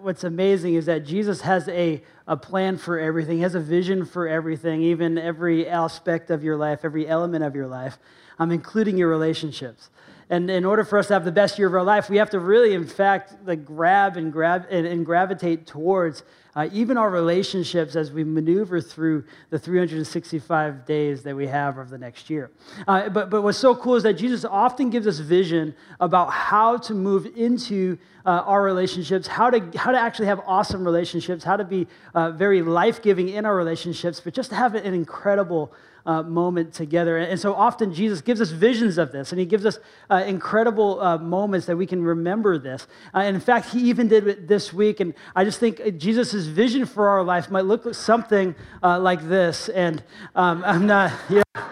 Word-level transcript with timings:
what's 0.00 0.24
amazing 0.24 0.74
is 0.74 0.86
that 0.86 1.04
Jesus 1.04 1.42
has 1.42 1.68
a, 1.68 2.02
a 2.26 2.36
plan 2.36 2.76
for 2.76 2.98
everything. 2.98 3.36
He 3.36 3.42
has 3.42 3.54
a 3.54 3.60
vision 3.60 4.04
for 4.04 4.26
everything, 4.26 4.82
even 4.82 5.18
every 5.18 5.68
aspect 5.68 6.30
of 6.30 6.42
your 6.42 6.56
life, 6.56 6.80
every 6.84 7.06
element 7.06 7.44
of 7.44 7.54
your 7.54 7.66
life, 7.66 7.98
um, 8.38 8.50
including 8.50 8.96
your 8.96 9.08
relationships. 9.08 9.90
And 10.30 10.50
in 10.50 10.64
order 10.64 10.84
for 10.84 10.98
us 10.98 11.08
to 11.08 11.12
have 11.12 11.24
the 11.24 11.32
best 11.32 11.58
year 11.58 11.68
of 11.68 11.74
our 11.74 11.82
life, 11.82 12.08
we 12.08 12.16
have 12.16 12.30
to 12.30 12.38
really, 12.38 12.74
in 12.74 12.86
fact, 12.86 13.34
like 13.44 13.64
grab 13.64 14.16
and 14.16 14.32
grab 14.32 14.66
and, 14.70 14.86
and 14.86 15.04
gravitate 15.04 15.66
towards 15.66 16.22
uh, 16.54 16.68
even 16.72 16.96
our 16.98 17.10
relationships 17.10 17.96
as 17.96 18.12
we 18.12 18.24
maneuver 18.24 18.80
through 18.80 19.24
the 19.50 19.58
365 19.58 20.84
days 20.84 21.22
that 21.22 21.34
we 21.34 21.46
have 21.46 21.78
of 21.78 21.88
the 21.88 21.98
next 21.98 22.28
year. 22.28 22.50
Uh, 22.86 23.08
but, 23.08 23.30
but 23.30 23.42
what's 23.42 23.58
so 23.58 23.74
cool 23.74 23.96
is 23.96 24.02
that 24.02 24.14
Jesus 24.14 24.44
often 24.44 24.90
gives 24.90 25.06
us 25.06 25.18
vision 25.18 25.74
about 26.00 26.30
how 26.30 26.76
to 26.76 26.94
move 26.94 27.26
into 27.36 27.96
uh, 28.26 28.42
our 28.44 28.62
relationships, 28.62 29.26
how 29.26 29.50
to, 29.50 29.78
how 29.78 29.92
to 29.92 29.98
actually 29.98 30.26
have 30.26 30.40
awesome 30.46 30.84
relationships, 30.84 31.42
how 31.42 31.56
to 31.56 31.64
be 31.64 31.86
uh, 32.14 32.30
very 32.30 32.62
life 32.62 33.02
giving 33.02 33.28
in 33.30 33.46
our 33.46 33.56
relationships, 33.56 34.20
but 34.20 34.34
just 34.34 34.50
to 34.50 34.56
have 34.56 34.74
an 34.74 34.94
incredible 34.94 35.72
uh, 36.06 36.22
moment 36.22 36.72
together. 36.72 37.16
And 37.18 37.38
so 37.38 37.54
often 37.54 37.92
Jesus 37.92 38.20
gives 38.20 38.40
us 38.40 38.50
visions 38.50 38.98
of 38.98 39.12
this, 39.12 39.32
and 39.32 39.38
he 39.38 39.46
gives 39.46 39.64
us 39.64 39.78
uh, 40.10 40.24
incredible 40.26 41.00
uh, 41.00 41.18
moments 41.18 41.66
that 41.66 41.76
we 41.76 41.86
can 41.86 42.02
remember 42.02 42.58
this. 42.58 42.86
Uh, 43.14 43.18
and 43.18 43.34
in 43.34 43.40
fact, 43.40 43.70
he 43.70 43.80
even 43.90 44.08
did 44.08 44.26
it 44.26 44.48
this 44.48 44.72
week. 44.72 45.00
And 45.00 45.14
I 45.34 45.44
just 45.44 45.60
think 45.60 45.98
Jesus' 45.98 46.46
vision 46.46 46.86
for 46.86 47.08
our 47.08 47.22
life 47.22 47.50
might 47.50 47.64
look 47.64 47.94
something 47.94 48.54
uh, 48.82 48.98
like 48.98 49.28
this. 49.28 49.68
And 49.68 50.02
um, 50.34 50.62
I'm 50.64 50.86
not, 50.86 51.12
know, 51.30 51.62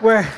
where 0.00 0.32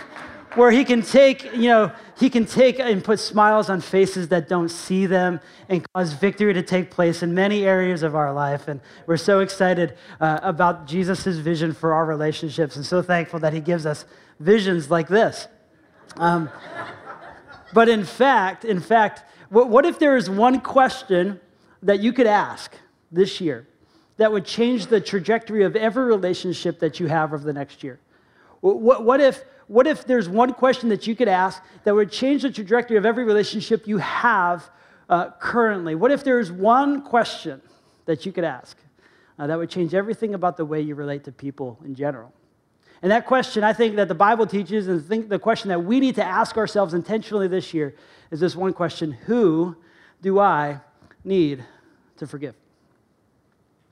where 0.56 0.70
he 0.70 0.84
can 0.84 1.02
take, 1.02 1.44
you 1.54 1.68
know, 1.68 1.92
he 2.18 2.30
can 2.30 2.46
take 2.46 2.78
and 2.78 3.02
put 3.02 3.18
smiles 3.18 3.68
on 3.68 3.80
faces 3.80 4.28
that 4.28 4.48
don't 4.48 4.68
see 4.68 5.06
them 5.06 5.40
and 5.68 5.84
cause 5.92 6.12
victory 6.12 6.54
to 6.54 6.62
take 6.62 6.90
place 6.90 7.22
in 7.22 7.34
many 7.34 7.64
areas 7.64 8.02
of 8.02 8.14
our 8.14 8.32
life. 8.32 8.68
And 8.68 8.80
we're 9.06 9.16
so 9.16 9.40
excited 9.40 9.96
uh, 10.20 10.40
about 10.42 10.86
Jesus' 10.86 11.36
vision 11.36 11.72
for 11.72 11.92
our 11.92 12.06
relationships 12.06 12.76
and 12.76 12.86
so 12.86 13.02
thankful 13.02 13.40
that 13.40 13.52
he 13.52 13.60
gives 13.60 13.84
us 13.84 14.04
visions 14.38 14.90
like 14.90 15.08
this. 15.08 15.48
Um, 16.16 16.48
but 17.72 17.88
in 17.88 18.04
fact, 18.04 18.64
in 18.64 18.80
fact, 18.80 19.24
what, 19.48 19.68
what 19.68 19.84
if 19.84 19.98
there 19.98 20.16
is 20.16 20.30
one 20.30 20.60
question 20.60 21.40
that 21.82 22.00
you 22.00 22.12
could 22.12 22.26
ask 22.26 22.72
this 23.10 23.40
year 23.40 23.66
that 24.16 24.30
would 24.30 24.44
change 24.44 24.86
the 24.86 25.00
trajectory 25.00 25.64
of 25.64 25.74
every 25.74 26.04
relationship 26.04 26.78
that 26.78 27.00
you 27.00 27.08
have 27.08 27.32
over 27.32 27.44
the 27.44 27.52
next 27.52 27.82
year? 27.82 27.98
What, 28.60 29.04
what 29.04 29.20
if 29.20 29.44
what 29.66 29.86
if 29.86 30.06
there's 30.06 30.28
one 30.28 30.52
question 30.52 30.88
that 30.90 31.06
you 31.06 31.16
could 31.16 31.28
ask 31.28 31.62
that 31.84 31.94
would 31.94 32.10
change 32.10 32.42
the 32.42 32.50
trajectory 32.50 32.96
of 32.96 33.06
every 33.06 33.24
relationship 33.24 33.86
you 33.86 33.98
have 33.98 34.68
uh, 35.08 35.30
currently? 35.38 35.94
What 35.94 36.10
if 36.10 36.24
there's 36.24 36.50
one 36.52 37.02
question 37.02 37.62
that 38.06 38.26
you 38.26 38.32
could 38.32 38.44
ask 38.44 38.76
uh, 39.38 39.46
that 39.46 39.58
would 39.58 39.70
change 39.70 39.94
everything 39.94 40.34
about 40.34 40.56
the 40.56 40.64
way 40.64 40.80
you 40.80 40.94
relate 40.94 41.24
to 41.24 41.32
people 41.32 41.78
in 41.84 41.94
general? 41.94 42.32
And 43.02 43.10
that 43.10 43.26
question, 43.26 43.64
I 43.64 43.74
think 43.74 43.96
that 43.96 44.08
the 44.08 44.14
Bible 44.14 44.46
teaches, 44.46 44.88
and 44.88 45.04
think 45.04 45.28
the 45.28 45.38
question 45.38 45.68
that 45.68 45.84
we 45.84 46.00
need 46.00 46.14
to 46.14 46.24
ask 46.24 46.56
ourselves 46.56 46.94
intentionally 46.94 47.48
this 47.48 47.74
year 47.74 47.94
is 48.30 48.40
this 48.40 48.56
one 48.56 48.72
question 48.72 49.12
Who 49.12 49.76
do 50.22 50.38
I 50.38 50.80
need 51.22 51.64
to 52.16 52.26
forgive? 52.26 52.54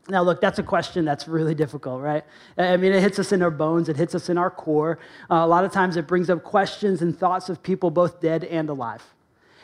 Now, 0.08 0.22
look, 0.22 0.40
that's 0.40 0.58
a 0.58 0.64
question 0.64 1.04
that's 1.04 1.28
really 1.28 1.54
difficult, 1.54 2.02
right? 2.02 2.24
I 2.58 2.76
mean, 2.76 2.92
it 2.92 3.00
hits 3.00 3.20
us 3.20 3.30
in 3.30 3.40
our 3.40 3.52
bones, 3.52 3.88
it 3.88 3.96
hits 3.96 4.14
us 4.14 4.28
in 4.28 4.36
our 4.36 4.50
core. 4.50 4.98
Uh, 5.30 5.36
a 5.36 5.46
lot 5.46 5.64
of 5.64 5.70
times 5.70 5.96
it 5.96 6.08
brings 6.08 6.28
up 6.28 6.42
questions 6.42 7.02
and 7.02 7.16
thoughts 7.16 7.48
of 7.48 7.62
people 7.62 7.90
both 7.90 8.20
dead 8.20 8.42
and 8.44 8.68
alive. 8.68 9.02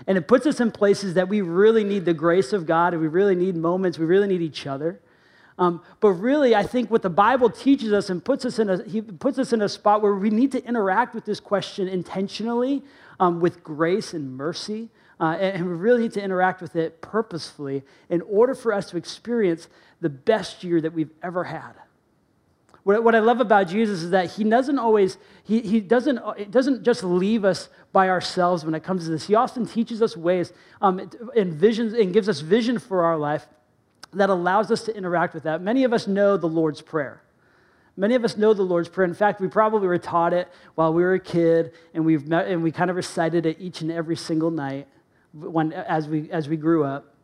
And 0.06 0.16
it 0.16 0.28
puts 0.28 0.46
us 0.46 0.60
in 0.60 0.70
places 0.70 1.14
that 1.14 1.28
we 1.28 1.40
really 1.40 1.82
need 1.82 2.04
the 2.04 2.14
grace 2.14 2.52
of 2.52 2.66
God, 2.66 2.92
and 2.92 3.02
we 3.02 3.08
really 3.08 3.34
need 3.34 3.56
moments, 3.56 3.98
we 3.98 4.06
really 4.06 4.28
need 4.28 4.42
each 4.42 4.66
other. 4.66 5.00
Um, 5.58 5.82
but 5.98 6.10
really, 6.10 6.54
I 6.54 6.62
think 6.62 6.88
what 6.88 7.02
the 7.02 7.10
Bible 7.10 7.50
teaches 7.50 7.92
us 7.92 8.08
and 8.08 8.24
puts 8.24 8.44
us 8.44 8.60
in 8.60 8.70
a, 8.70 8.80
he 8.84 9.02
puts 9.02 9.40
us 9.40 9.52
in 9.52 9.60
a 9.60 9.68
spot 9.68 10.02
where 10.02 10.14
we 10.14 10.30
need 10.30 10.52
to 10.52 10.64
interact 10.64 11.16
with 11.16 11.24
this 11.24 11.40
question 11.40 11.88
intentionally, 11.88 12.84
um, 13.18 13.40
with 13.40 13.64
grace 13.64 14.14
and 14.14 14.36
mercy. 14.36 14.88
Uh, 15.20 15.32
and, 15.40 15.66
we 15.66 15.72
really 15.72 16.02
need 16.02 16.12
to 16.12 16.22
interact 16.22 16.62
with 16.62 16.76
it 16.76 17.00
purposefully 17.00 17.82
in 18.08 18.22
order 18.22 18.54
for 18.54 18.72
us 18.72 18.88
to 18.90 18.96
experience 18.96 19.68
the 20.00 20.08
best 20.08 20.62
year 20.62 20.80
that 20.80 20.92
we've 20.92 21.10
ever 21.22 21.44
had. 21.44 21.72
What, 22.84 23.02
what 23.02 23.14
I 23.14 23.18
love 23.18 23.40
about 23.40 23.68
Jesus 23.68 24.02
is 24.02 24.10
that 24.10 24.30
he 24.30 24.44
doesn't 24.44 24.78
always, 24.78 25.18
he, 25.42 25.60
he 25.60 25.80
doesn't, 25.80 26.20
it 26.38 26.50
doesn't 26.50 26.84
just 26.84 27.02
leave 27.02 27.44
us 27.44 27.68
by 27.92 28.08
ourselves 28.08 28.64
when 28.64 28.74
it 28.74 28.84
comes 28.84 29.04
to 29.04 29.10
this. 29.10 29.26
He 29.26 29.34
often 29.34 29.66
teaches 29.66 30.00
us 30.02 30.16
ways 30.16 30.52
um, 30.80 31.10
and 31.36 31.52
visions 31.52 31.94
and 31.94 32.12
gives 32.12 32.28
us 32.28 32.40
vision 32.40 32.78
for 32.78 33.04
our 33.04 33.18
life 33.18 33.46
that 34.12 34.30
allows 34.30 34.70
us 34.70 34.82
to 34.84 34.96
interact 34.96 35.34
with 35.34 35.42
that. 35.42 35.60
Many 35.60 35.84
of 35.84 35.92
us 35.92 36.06
know 36.06 36.36
the 36.36 36.46
Lord's 36.46 36.80
Prayer. 36.80 37.22
Many 37.96 38.14
of 38.14 38.24
us 38.24 38.36
know 38.36 38.54
the 38.54 38.62
Lord's 38.62 38.88
Prayer. 38.88 39.06
In 39.06 39.14
fact, 39.14 39.40
we 39.40 39.48
probably 39.48 39.88
were 39.88 39.98
taught 39.98 40.32
it 40.32 40.48
while 40.76 40.94
we 40.94 41.02
were 41.02 41.14
a 41.14 41.20
kid, 41.20 41.72
and, 41.92 42.06
we've 42.06 42.26
met, 42.26 42.46
and 42.46 42.62
we 42.62 42.70
kind 42.70 42.90
of 42.90 42.96
recited 42.96 43.44
it 43.44 43.56
each 43.60 43.80
and 43.80 43.90
every 43.90 44.16
single 44.16 44.52
night 44.52 44.86
when, 45.32 45.72
as, 45.72 46.08
we, 46.08 46.30
as 46.30 46.48
we 46.48 46.56
grew 46.56 46.84
up. 46.84 47.14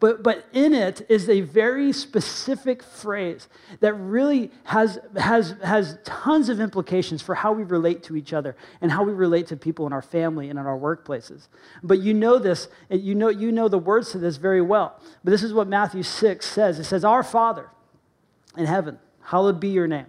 But, 0.00 0.22
but 0.22 0.46
in 0.52 0.74
it 0.74 1.06
is 1.08 1.28
a 1.28 1.40
very 1.40 1.92
specific 1.92 2.82
phrase 2.82 3.48
that 3.80 3.94
really 3.94 4.50
has, 4.64 4.98
has, 5.16 5.54
has 5.62 5.98
tons 6.04 6.48
of 6.48 6.60
implications 6.60 7.22
for 7.22 7.34
how 7.34 7.52
we 7.52 7.62
relate 7.62 8.02
to 8.04 8.16
each 8.16 8.32
other 8.32 8.56
and 8.80 8.90
how 8.90 9.04
we 9.04 9.12
relate 9.12 9.46
to 9.48 9.56
people 9.56 9.86
in 9.86 9.92
our 9.92 10.02
family 10.02 10.50
and 10.50 10.58
in 10.58 10.66
our 10.66 10.78
workplaces. 10.78 11.48
But 11.82 12.00
you 12.00 12.14
know 12.14 12.38
this, 12.38 12.68
and 12.90 13.00
you 13.00 13.14
know, 13.14 13.28
you 13.28 13.52
know 13.52 13.68
the 13.68 13.78
words 13.78 14.12
to 14.12 14.18
this 14.18 14.36
very 14.36 14.60
well. 14.60 15.00
But 15.22 15.30
this 15.30 15.42
is 15.42 15.52
what 15.52 15.68
Matthew 15.68 16.02
6 16.02 16.46
says 16.46 16.78
it 16.78 16.84
says, 16.84 17.04
Our 17.04 17.22
Father 17.22 17.68
in 18.56 18.66
heaven, 18.66 18.98
hallowed 19.22 19.60
be 19.60 19.68
your 19.68 19.86
name. 19.86 20.06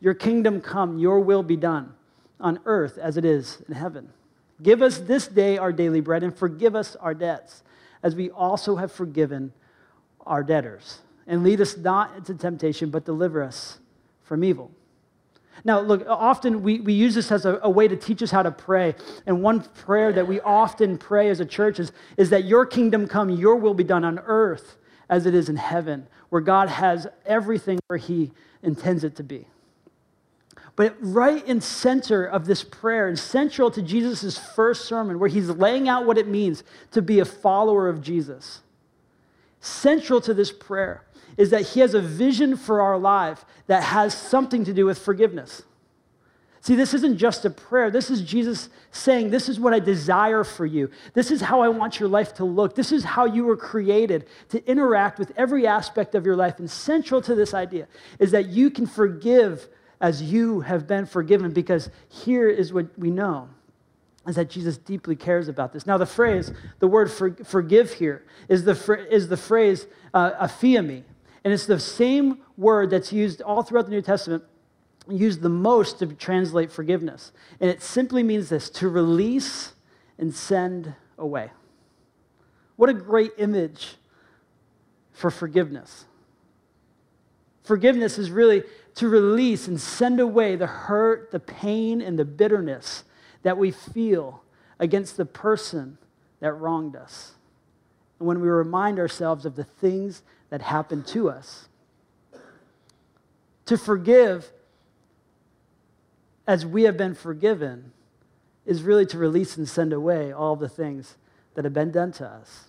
Your 0.00 0.14
kingdom 0.14 0.60
come, 0.60 0.98
your 0.98 1.20
will 1.20 1.42
be 1.42 1.56
done 1.56 1.94
on 2.38 2.60
earth 2.66 2.98
as 2.98 3.16
it 3.16 3.24
is 3.24 3.62
in 3.66 3.74
heaven. 3.74 4.10
Give 4.62 4.82
us 4.82 4.98
this 4.98 5.28
day 5.28 5.58
our 5.58 5.72
daily 5.72 6.00
bread 6.00 6.22
and 6.22 6.36
forgive 6.36 6.74
us 6.74 6.96
our 6.96 7.14
debts 7.14 7.62
as 8.02 8.14
we 8.14 8.30
also 8.30 8.76
have 8.76 8.92
forgiven 8.92 9.52
our 10.26 10.42
debtors. 10.42 11.00
And 11.26 11.42
lead 11.42 11.60
us 11.60 11.76
not 11.76 12.16
into 12.16 12.34
temptation, 12.34 12.90
but 12.90 13.04
deliver 13.04 13.42
us 13.42 13.78
from 14.22 14.44
evil. 14.44 14.70
Now, 15.64 15.80
look, 15.80 16.04
often 16.08 16.62
we, 16.62 16.80
we 16.80 16.92
use 16.92 17.14
this 17.14 17.32
as 17.32 17.44
a, 17.44 17.58
a, 17.62 17.70
way 17.70 17.88
to 17.88 17.96
teach 17.96 18.22
us 18.22 18.30
how 18.30 18.42
to 18.42 18.50
pray. 18.50 18.94
And 19.26 19.42
one 19.42 19.60
prayer 19.60 20.12
that 20.12 20.28
we 20.28 20.40
often 20.40 20.98
pray 20.98 21.28
as 21.28 21.40
a 21.40 21.46
church 21.46 21.80
is, 21.80 21.92
is 22.16 22.30
that 22.30 22.44
your 22.44 22.66
kingdom 22.66 23.08
come, 23.08 23.30
your 23.30 23.56
will 23.56 23.74
be 23.74 23.84
done 23.84 24.04
on 24.04 24.18
earth 24.20 24.76
as 25.08 25.26
it 25.26 25.34
is 25.34 25.48
in 25.48 25.56
heaven, 25.56 26.06
where 26.28 26.42
God 26.42 26.68
has 26.68 27.06
everything 27.24 27.78
where 27.88 27.96
he 27.96 28.32
intends 28.62 29.02
it 29.02 29.16
to 29.16 29.22
be. 29.22 29.46
But 30.76 30.94
right 31.00 31.44
in 31.46 31.62
center 31.62 32.24
of 32.24 32.44
this 32.44 32.62
prayer 32.62 33.08
and 33.08 33.18
central 33.18 33.70
to 33.70 33.80
Jesus' 33.80 34.36
first 34.36 34.84
sermon, 34.84 35.18
where 35.18 35.28
he's 35.28 35.48
laying 35.48 35.88
out 35.88 36.04
what 36.04 36.18
it 36.18 36.28
means 36.28 36.62
to 36.92 37.00
be 37.00 37.18
a 37.18 37.24
follower 37.24 37.88
of 37.88 38.02
Jesus, 38.02 38.60
central 39.58 40.20
to 40.20 40.34
this 40.34 40.52
prayer 40.52 41.02
is 41.38 41.50
that 41.50 41.62
he 41.62 41.80
has 41.80 41.94
a 41.94 42.00
vision 42.00 42.56
for 42.56 42.80
our 42.80 42.98
life 42.98 43.44
that 43.66 43.82
has 43.82 44.14
something 44.14 44.64
to 44.64 44.72
do 44.72 44.86
with 44.86 44.98
forgiveness. 44.98 45.62
See, 46.60 46.74
this 46.74 46.94
isn't 46.94 47.18
just 47.18 47.44
a 47.44 47.50
prayer. 47.50 47.90
This 47.90 48.10
is 48.10 48.22
Jesus 48.22 48.68
saying, 48.90 49.30
This 49.30 49.48
is 49.48 49.60
what 49.60 49.72
I 49.72 49.78
desire 49.78 50.42
for 50.42 50.66
you. 50.66 50.90
This 51.14 51.30
is 51.30 51.40
how 51.40 51.60
I 51.60 51.68
want 51.68 52.00
your 52.00 52.08
life 52.08 52.34
to 52.34 52.44
look. 52.44 52.74
This 52.74 52.90
is 52.90 53.04
how 53.04 53.24
you 53.24 53.44
were 53.44 53.56
created 53.56 54.26
to 54.48 54.68
interact 54.68 55.18
with 55.18 55.32
every 55.36 55.66
aspect 55.66 56.14
of 56.16 56.26
your 56.26 56.34
life. 56.34 56.58
And 56.58 56.68
central 56.68 57.22
to 57.22 57.34
this 57.36 57.54
idea 57.54 57.86
is 58.18 58.32
that 58.32 58.48
you 58.48 58.70
can 58.70 58.84
forgive 58.84 59.68
as 60.00 60.22
you 60.22 60.60
have 60.60 60.86
been 60.86 61.06
forgiven, 61.06 61.52
because 61.52 61.90
here 62.08 62.48
is 62.48 62.72
what 62.72 62.86
we 62.98 63.10
know 63.10 63.48
is 64.26 64.36
that 64.36 64.50
Jesus 64.50 64.76
deeply 64.76 65.14
cares 65.14 65.48
about 65.48 65.72
this. 65.72 65.86
Now, 65.86 65.98
the 65.98 66.06
phrase, 66.06 66.52
the 66.80 66.88
word 66.88 67.10
for, 67.10 67.32
forgive 67.44 67.92
here, 67.94 68.24
is 68.48 68.64
the, 68.64 69.06
is 69.10 69.28
the 69.28 69.36
phrase 69.36 69.86
uh, 70.12 70.32
aphiemi. 70.32 71.04
And 71.44 71.52
it's 71.52 71.66
the 71.66 71.78
same 71.78 72.38
word 72.56 72.90
that's 72.90 73.12
used 73.12 73.40
all 73.40 73.62
throughout 73.62 73.84
the 73.84 73.92
New 73.92 74.02
Testament, 74.02 74.42
used 75.08 75.42
the 75.42 75.48
most 75.48 76.00
to 76.00 76.06
translate 76.06 76.72
forgiveness. 76.72 77.30
And 77.60 77.70
it 77.70 77.82
simply 77.82 78.24
means 78.24 78.48
this 78.48 78.68
to 78.70 78.88
release 78.88 79.74
and 80.18 80.34
send 80.34 80.94
away. 81.18 81.50
What 82.74 82.90
a 82.90 82.94
great 82.94 83.32
image 83.38 83.96
for 85.12 85.30
forgiveness. 85.30 86.06
Forgiveness 87.62 88.18
is 88.18 88.30
really 88.30 88.64
to 88.96 89.08
release 89.08 89.68
and 89.68 89.80
send 89.80 90.20
away 90.20 90.56
the 90.56 90.66
hurt, 90.66 91.30
the 91.30 91.40
pain, 91.40 92.00
and 92.00 92.18
the 92.18 92.24
bitterness 92.24 93.04
that 93.42 93.56
we 93.56 93.70
feel 93.70 94.42
against 94.78 95.16
the 95.16 95.24
person 95.24 95.98
that 96.40 96.52
wronged 96.52 96.96
us. 96.96 97.32
And 98.18 98.26
when 98.26 98.40
we 98.40 98.48
remind 98.48 98.98
ourselves 98.98 99.46
of 99.46 99.54
the 99.56 99.64
things 99.64 100.22
that 100.50 100.62
happened 100.62 101.06
to 101.08 101.28
us. 101.28 101.68
To 103.66 103.76
forgive 103.76 104.50
as 106.46 106.64
we 106.64 106.84
have 106.84 106.96
been 106.96 107.14
forgiven 107.14 107.92
is 108.64 108.82
really 108.82 109.06
to 109.06 109.18
release 109.18 109.56
and 109.56 109.68
send 109.68 109.92
away 109.92 110.32
all 110.32 110.56
the 110.56 110.68
things 110.68 111.16
that 111.54 111.64
have 111.64 111.74
been 111.74 111.90
done 111.90 112.12
to 112.12 112.26
us. 112.26 112.68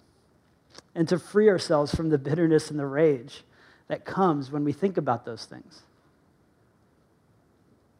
and 0.93 1.07
to 1.07 1.19
free 1.19 1.47
ourselves 1.47 1.93
from 1.93 2.09
the 2.09 2.17
bitterness 2.17 2.71
and 2.71 2.79
the 2.79 2.85
rage 2.85 3.43
that 3.87 4.03
comes 4.03 4.51
when 4.51 4.63
we 4.63 4.73
think 4.73 4.97
about 4.97 5.25
those 5.25 5.45
things. 5.45 5.83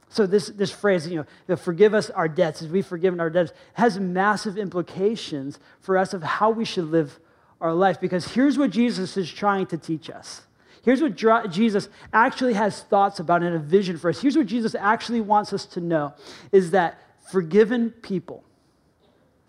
So 0.09 0.25
this, 0.25 0.47
this 0.47 0.71
phrase, 0.71 1.07
you 1.07 1.25
know, 1.47 1.55
forgive 1.55 1.93
us 1.93 2.09
our 2.09 2.27
debts 2.27 2.61
as 2.61 2.69
we've 2.69 2.85
forgiven 2.85 3.19
our 3.19 3.29
debts, 3.29 3.51
has 3.73 3.99
massive 3.99 4.57
implications 4.57 5.59
for 5.79 5.97
us 5.97 6.13
of 6.13 6.23
how 6.23 6.49
we 6.49 6.65
should 6.65 6.85
live 6.85 7.19
our 7.59 7.73
life. 7.73 7.99
Because 7.99 8.25
here's 8.25 8.57
what 8.57 8.71
Jesus 8.71 9.17
is 9.17 9.31
trying 9.31 9.65
to 9.67 9.77
teach 9.77 10.09
us. 10.09 10.43
Here's 10.83 11.01
what 11.01 11.15
Jesus 11.51 11.89
actually 12.13 12.53
has 12.53 12.83
thoughts 12.83 13.19
about 13.19 13.43
and 13.43 13.55
a 13.55 13.59
vision 13.59 13.97
for 13.97 14.09
us. 14.09 14.21
Here's 14.21 14.37
what 14.37 14.45
Jesus 14.45 14.73
actually 14.73 15.19
wants 15.19 15.51
us 15.51 15.65
to 15.65 15.81
know 15.81 16.13
is 16.53 16.71
that 16.71 17.01
forgiven 17.29 17.89
people, 17.89 18.43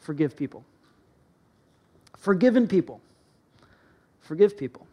forgive 0.01 0.37
people. 0.37 0.65
Forgiven 2.17 2.67
people, 2.67 3.01
forgive 4.21 4.59
people. 4.59 4.87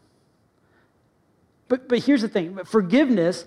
But, 1.67 1.89
but 1.89 1.99
here's 1.99 2.21
the 2.21 2.27
thing 2.27 2.63
forgiveness 2.65 3.45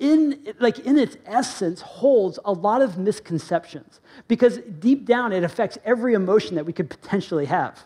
in 0.00 0.54
like 0.58 0.80
in 0.80 0.98
its 0.98 1.16
essence 1.26 1.82
holds 1.82 2.38
a 2.44 2.52
lot 2.52 2.82
of 2.82 2.98
misconceptions. 2.98 4.00
Because 4.26 4.58
deep 4.80 5.04
down 5.04 5.32
it 5.32 5.44
affects 5.44 5.78
every 5.84 6.14
emotion 6.14 6.56
that 6.56 6.66
we 6.66 6.72
could 6.72 6.90
potentially 6.90 7.44
have. 7.44 7.84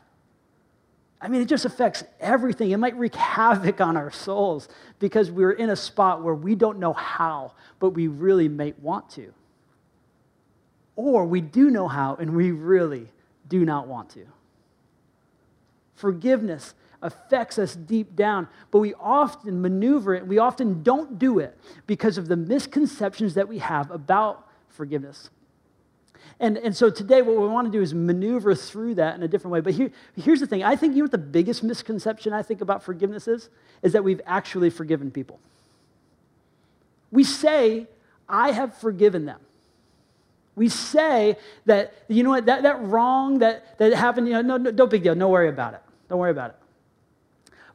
I 1.20 1.28
mean 1.28 1.42
it 1.42 1.48
just 1.48 1.64
affects 1.64 2.04
everything. 2.20 2.70
It 2.70 2.76
might 2.78 2.96
wreak 2.96 3.14
havoc 3.16 3.80
on 3.80 3.96
our 3.96 4.12
souls 4.12 4.68
because 5.00 5.30
we're 5.30 5.52
in 5.52 5.70
a 5.70 5.76
spot 5.76 6.22
where 6.22 6.34
we 6.34 6.54
don't 6.54 6.78
know 6.78 6.92
how 6.92 7.52
but 7.80 7.90
we 7.90 8.06
really 8.06 8.48
may 8.48 8.74
want 8.80 9.10
to. 9.10 9.34
Or 10.96 11.26
we 11.26 11.40
do 11.40 11.68
know 11.68 11.88
how 11.88 12.14
and 12.14 12.36
we 12.36 12.52
really 12.52 13.08
do 13.48 13.64
not 13.64 13.88
want 13.88 14.10
to. 14.10 14.24
Forgiveness 15.96 16.74
affects 17.04 17.58
us 17.58 17.76
deep 17.76 18.16
down, 18.16 18.48
but 18.70 18.80
we 18.80 18.94
often 18.94 19.60
maneuver 19.60 20.14
it. 20.14 20.26
We 20.26 20.38
often 20.38 20.82
don't 20.82 21.18
do 21.18 21.38
it 21.38 21.56
because 21.86 22.18
of 22.18 22.26
the 22.26 22.36
misconceptions 22.36 23.34
that 23.34 23.46
we 23.46 23.58
have 23.58 23.90
about 23.90 24.48
forgiveness. 24.70 25.30
And, 26.40 26.56
and 26.56 26.74
so 26.74 26.90
today, 26.90 27.22
what 27.22 27.36
we 27.36 27.46
want 27.46 27.70
to 27.70 27.70
do 27.70 27.82
is 27.82 27.94
maneuver 27.94 28.54
through 28.54 28.96
that 28.96 29.14
in 29.14 29.22
a 29.22 29.28
different 29.28 29.52
way. 29.52 29.60
But 29.60 29.74
here, 29.74 29.90
here's 30.16 30.40
the 30.40 30.46
thing 30.46 30.64
I 30.64 30.74
think 30.74 30.94
you 30.94 31.00
know 31.00 31.04
what 31.04 31.12
the 31.12 31.18
biggest 31.18 31.62
misconception 31.62 32.32
I 32.32 32.42
think 32.42 32.60
about 32.60 32.82
forgiveness 32.82 33.28
is? 33.28 33.50
Is 33.82 33.92
that 33.92 34.02
we've 34.02 34.22
actually 34.26 34.70
forgiven 34.70 35.10
people. 35.10 35.38
We 37.12 37.22
say, 37.22 37.86
I 38.28 38.50
have 38.50 38.74
forgiven 38.78 39.26
them. 39.26 39.40
We 40.56 40.68
say 40.68 41.36
that, 41.66 41.92
you 42.08 42.22
know 42.22 42.30
what, 42.30 42.46
that, 42.46 42.62
that 42.62 42.80
wrong 42.82 43.40
that, 43.40 43.78
that 43.78 43.92
happened, 43.92 44.26
you 44.26 44.34
know, 44.34 44.40
no, 44.40 44.56
no, 44.56 44.70
no 44.70 44.86
big 44.86 45.02
deal, 45.02 45.14
no 45.14 45.28
worry 45.28 45.48
about 45.48 45.74
it. 45.74 45.82
Don't 46.08 46.18
worry 46.18 46.30
about 46.30 46.50
it. 46.50 46.56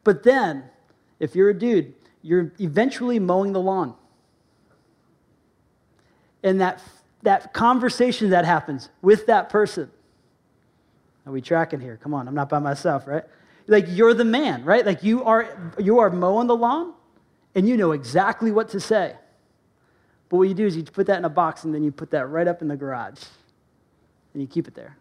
But 0.09 0.23
then, 0.23 0.63
if 1.19 1.35
you're 1.35 1.51
a 1.51 1.53
dude, 1.53 1.93
you're 2.23 2.51
eventually 2.59 3.19
mowing 3.19 3.53
the 3.53 3.61
lawn. 3.61 3.93
And 6.41 6.59
that, 6.61 6.81
that 7.21 7.53
conversation 7.53 8.31
that 8.31 8.43
happens 8.43 8.89
with 9.03 9.27
that 9.27 9.49
person, 9.49 9.91
are 11.27 11.31
we 11.31 11.41
tracking 11.41 11.79
here? 11.79 11.99
Come 12.01 12.15
on, 12.15 12.27
I'm 12.27 12.33
not 12.33 12.49
by 12.49 12.57
myself, 12.57 13.05
right? 13.05 13.23
Like 13.67 13.85
you're 13.87 14.15
the 14.15 14.25
man, 14.25 14.65
right? 14.65 14.83
Like 14.83 15.03
you 15.03 15.23
are 15.25 15.71
you 15.77 15.99
are 15.99 16.09
mowing 16.09 16.47
the 16.47 16.55
lawn 16.55 16.95
and 17.53 17.69
you 17.69 17.77
know 17.77 17.91
exactly 17.91 18.51
what 18.51 18.69
to 18.69 18.79
say. 18.79 19.13
But 20.29 20.37
what 20.37 20.47
you 20.47 20.55
do 20.55 20.65
is 20.65 20.75
you 20.75 20.81
put 20.81 21.05
that 21.05 21.19
in 21.19 21.25
a 21.25 21.29
box 21.29 21.65
and 21.65 21.75
then 21.75 21.83
you 21.83 21.91
put 21.91 22.09
that 22.09 22.25
right 22.25 22.47
up 22.47 22.63
in 22.63 22.67
the 22.67 22.75
garage 22.75 23.21
and 24.33 24.41
you 24.41 24.47
keep 24.47 24.67
it 24.67 24.73
there. 24.73 24.97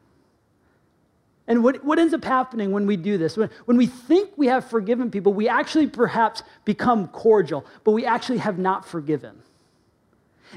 And 1.49 1.65
what, 1.65 1.83
what 1.83 1.99
ends 1.99 2.13
up 2.13 2.25
happening 2.25 2.73
when 2.73 2.87
we 2.87 2.99
do 2.99 3.17
this? 3.17 3.37
When, 3.37 3.49
when 3.65 3.79
we 3.79 3.87
think 3.87 4.31
we 4.37 4.49
have 4.49 4.69
forgiven 4.69 5.11
people, 5.11 5.33
we 5.33 5.49
actually 5.49 5.87
perhaps 5.87 6.43
become 6.67 7.09
cordial, 7.09 7.65
but 7.85 7.93
we 7.93 8.05
actually 8.05 8.39
have 8.39 8.59
not 8.59 8.87
forgiven. 8.87 9.43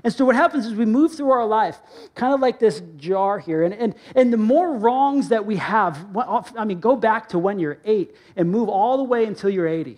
And 0.04 0.14
so 0.14 0.26
what 0.26 0.36
happens 0.36 0.66
is 0.66 0.74
we 0.74 0.86
move 0.86 1.16
through 1.16 1.32
our 1.32 1.46
life, 1.46 1.80
kind 2.14 2.34
of 2.34 2.42
like 2.42 2.60
this 2.60 2.82
jar 2.98 3.40
here. 3.40 3.64
And, 3.64 3.74
and, 3.74 3.96
and 4.16 4.34
the 4.34 4.38
more 4.38 4.74
wrongs 4.76 5.30
that 5.30 5.46
we 5.46 5.56
have, 5.58 6.06
I 6.58 6.66
mean, 6.66 6.82
go 6.82 6.98
back 6.98 7.30
to 7.30 7.40
when 7.40 7.58
you're 7.58 7.80
eight 7.86 8.14
and 8.36 8.52
move 8.52 8.68
all 8.68 8.98
the 8.98 9.04
way 9.04 9.26
until 9.26 9.50
you're 9.50 9.68
80. 9.68 9.98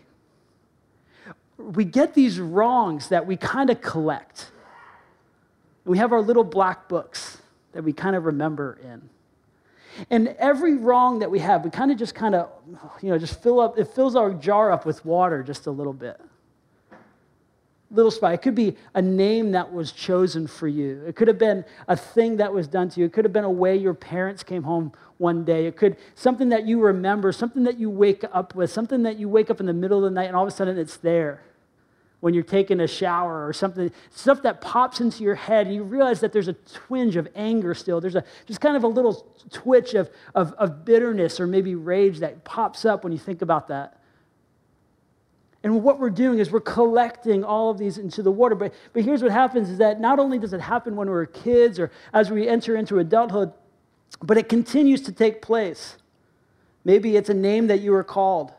We 1.58 1.86
get 1.86 2.14
these 2.14 2.40
wrongs 2.40 3.10
that 3.10 3.26
we 3.26 3.36
kind 3.36 3.72
of 3.72 3.82
collect. 3.82 4.52
We 5.86 5.98
have 5.98 6.12
our 6.12 6.22
little 6.22 6.44
black 6.44 6.88
books 6.88 7.40
that 7.72 7.84
we 7.84 7.94
kind 7.94 8.16
of 8.16 8.26
remember 8.26 8.80
in. 8.84 9.10
And 10.10 10.30
every 10.40 10.76
wrong 10.76 11.20
that 11.20 11.30
we 11.30 11.40
have, 11.40 11.64
we 11.64 11.70
kind 11.70 11.92
of 11.92 11.98
just 11.98 12.16
kind 12.16 12.36
of, 12.36 12.50
you 13.02 13.10
know, 13.10 13.18
just 13.18 13.42
fill 13.42 13.60
up, 13.60 13.78
it 13.78 13.88
fills 13.90 14.16
our 14.16 14.34
jar 14.34 14.72
up 14.72 14.86
with 14.86 15.04
water 15.06 15.44
just 15.44 15.68
a 15.68 15.72
little 15.72 15.94
bit. 15.94 16.20
Little 17.92 18.12
spot. 18.12 18.34
It 18.34 18.42
could 18.42 18.56
be 18.56 18.76
a 18.96 19.02
name 19.02 19.52
that 19.52 19.72
was 19.72 19.92
chosen 19.92 20.48
for 20.48 20.68
you. 20.68 21.04
It 21.06 21.16
could 21.16 21.28
have 21.28 21.38
been 21.38 21.64
a 21.88 21.96
thing 21.96 22.38
that 22.38 22.52
was 22.52 22.68
done 22.68 22.90
to 22.90 23.00
you. 23.00 23.06
It 23.06 23.14
could 23.14 23.24
have 23.24 23.34
been 23.34 23.44
a 23.44 23.52
way 23.52 23.76
your 23.76 23.94
parents 23.94 24.42
came 24.42 24.64
home 24.64 24.94
one 25.20 25.46
day. 25.46 25.68
It 25.68 25.76
could 25.76 25.98
something 26.16 26.50
that 26.50 26.66
you 26.66 26.80
remember, 26.80 27.32
something 27.32 27.64
that 27.64 27.78
you 27.78 27.92
wake 27.92 28.24
up 28.34 28.56
with, 28.56 28.72
something 28.72 29.04
that 29.04 29.18
you 29.18 29.30
wake 29.30 29.52
up 29.52 29.60
in 29.60 29.68
the 29.68 29.74
middle 29.74 30.00
of 30.00 30.04
the 30.06 30.10
night 30.10 30.26
and 30.26 30.36
all 30.36 30.44
of 30.44 30.48
a 30.48 30.56
sudden 30.56 30.78
it's 30.78 30.98
there 30.98 31.42
when 32.24 32.34
you're 32.34 32.42
taking 32.42 32.80
a 32.80 32.88
shower 32.88 33.46
or 33.46 33.52
something, 33.52 33.92
stuff 34.10 34.44
that 34.44 34.62
pops 34.62 35.02
into 35.02 35.24
your 35.24 35.36
head, 35.36 35.68
and 35.68 35.76
you 35.76 35.84
realize 35.84 36.22
that 36.22 36.32
there's 36.32 36.48
a 36.48 36.54
twinge 36.54 37.18
of 37.18 37.28
anger 37.36 37.74
still. 37.74 38.00
There's 38.00 38.16
a 38.16 38.24
just 38.46 38.62
kind 38.62 38.78
of 38.78 38.86
a 38.86 38.88
little 38.88 39.28
twitch 39.52 39.94
of, 39.94 40.10
of, 40.34 40.54
of 40.54 40.86
bitterness 40.86 41.42
or 41.42 41.48
maybe 41.48 41.76
rage 41.76 42.20
that 42.20 42.46
pops 42.46 42.86
up 42.86 43.04
when 43.04 43.12
you 43.12 43.20
think 43.20 43.42
about 43.42 43.68
that. 43.68 44.00
And 45.64 45.84
what 45.84 46.00
we're 46.00 46.10
doing 46.10 46.40
is 46.40 46.50
we're 46.50 46.62
collecting 46.62 47.44
all 47.44 47.70
of 47.70 47.78
these 47.78 47.98
into 47.98 48.24
the 48.24 48.32
water. 48.32 48.56
But, 48.56 48.74
but 48.94 49.04
here's 49.04 49.22
what 49.22 49.34
happens 49.34 49.70
is 49.70 49.80
that 49.80 50.00
not 50.00 50.18
only 50.18 50.40
does 50.40 50.54
it 50.54 50.62
happen 50.62 50.96
when 50.96 51.10
we're 51.10 51.26
kids 51.26 51.78
or 51.78 51.92
as 52.14 52.32
we 52.32 52.48
enter 52.48 52.78
into 52.78 53.00
adulthood, 53.00 53.52
but 54.22 54.38
it 54.38 54.48
continues 54.48 55.02
to 55.02 55.12
take 55.12 55.42
place. 55.42 55.98
Maybe 56.86 57.18
it's 57.18 57.28
a 57.28 57.34
name 57.34 57.68
that 57.68 57.82
you 57.82 57.92
were 57.92 58.06
called. 58.06 58.54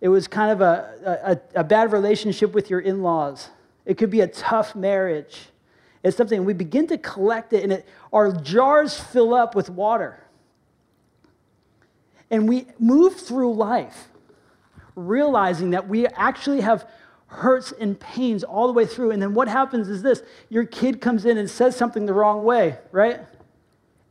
It 0.00 0.08
was 0.08 0.26
kind 0.26 0.50
of 0.50 0.60
a, 0.60 1.40
a, 1.54 1.60
a 1.60 1.64
bad 1.64 1.92
relationship 1.92 2.52
with 2.52 2.70
your 2.70 2.80
in 2.80 3.02
laws. 3.02 3.50
It 3.84 3.98
could 3.98 4.10
be 4.10 4.20
a 4.20 4.26
tough 4.26 4.74
marriage. 4.74 5.48
It's 6.02 6.16
something 6.16 6.44
we 6.44 6.54
begin 6.54 6.86
to 6.88 6.98
collect 6.98 7.52
it, 7.52 7.62
and 7.62 7.72
it, 7.72 7.88
our 8.12 8.32
jars 8.32 8.98
fill 8.98 9.34
up 9.34 9.54
with 9.54 9.68
water. 9.68 10.24
And 12.30 12.48
we 12.48 12.66
move 12.78 13.16
through 13.16 13.54
life 13.54 14.08
realizing 14.94 15.70
that 15.70 15.88
we 15.88 16.06
actually 16.06 16.60
have 16.60 16.88
hurts 17.26 17.72
and 17.72 17.98
pains 17.98 18.42
all 18.42 18.66
the 18.66 18.72
way 18.72 18.86
through. 18.86 19.10
And 19.12 19.22
then 19.22 19.34
what 19.34 19.48
happens 19.48 19.88
is 19.88 20.02
this 20.02 20.22
your 20.48 20.64
kid 20.64 21.00
comes 21.00 21.24
in 21.24 21.38
and 21.38 21.48
says 21.48 21.76
something 21.76 22.06
the 22.06 22.14
wrong 22.14 22.44
way, 22.44 22.78
right? 22.92 23.20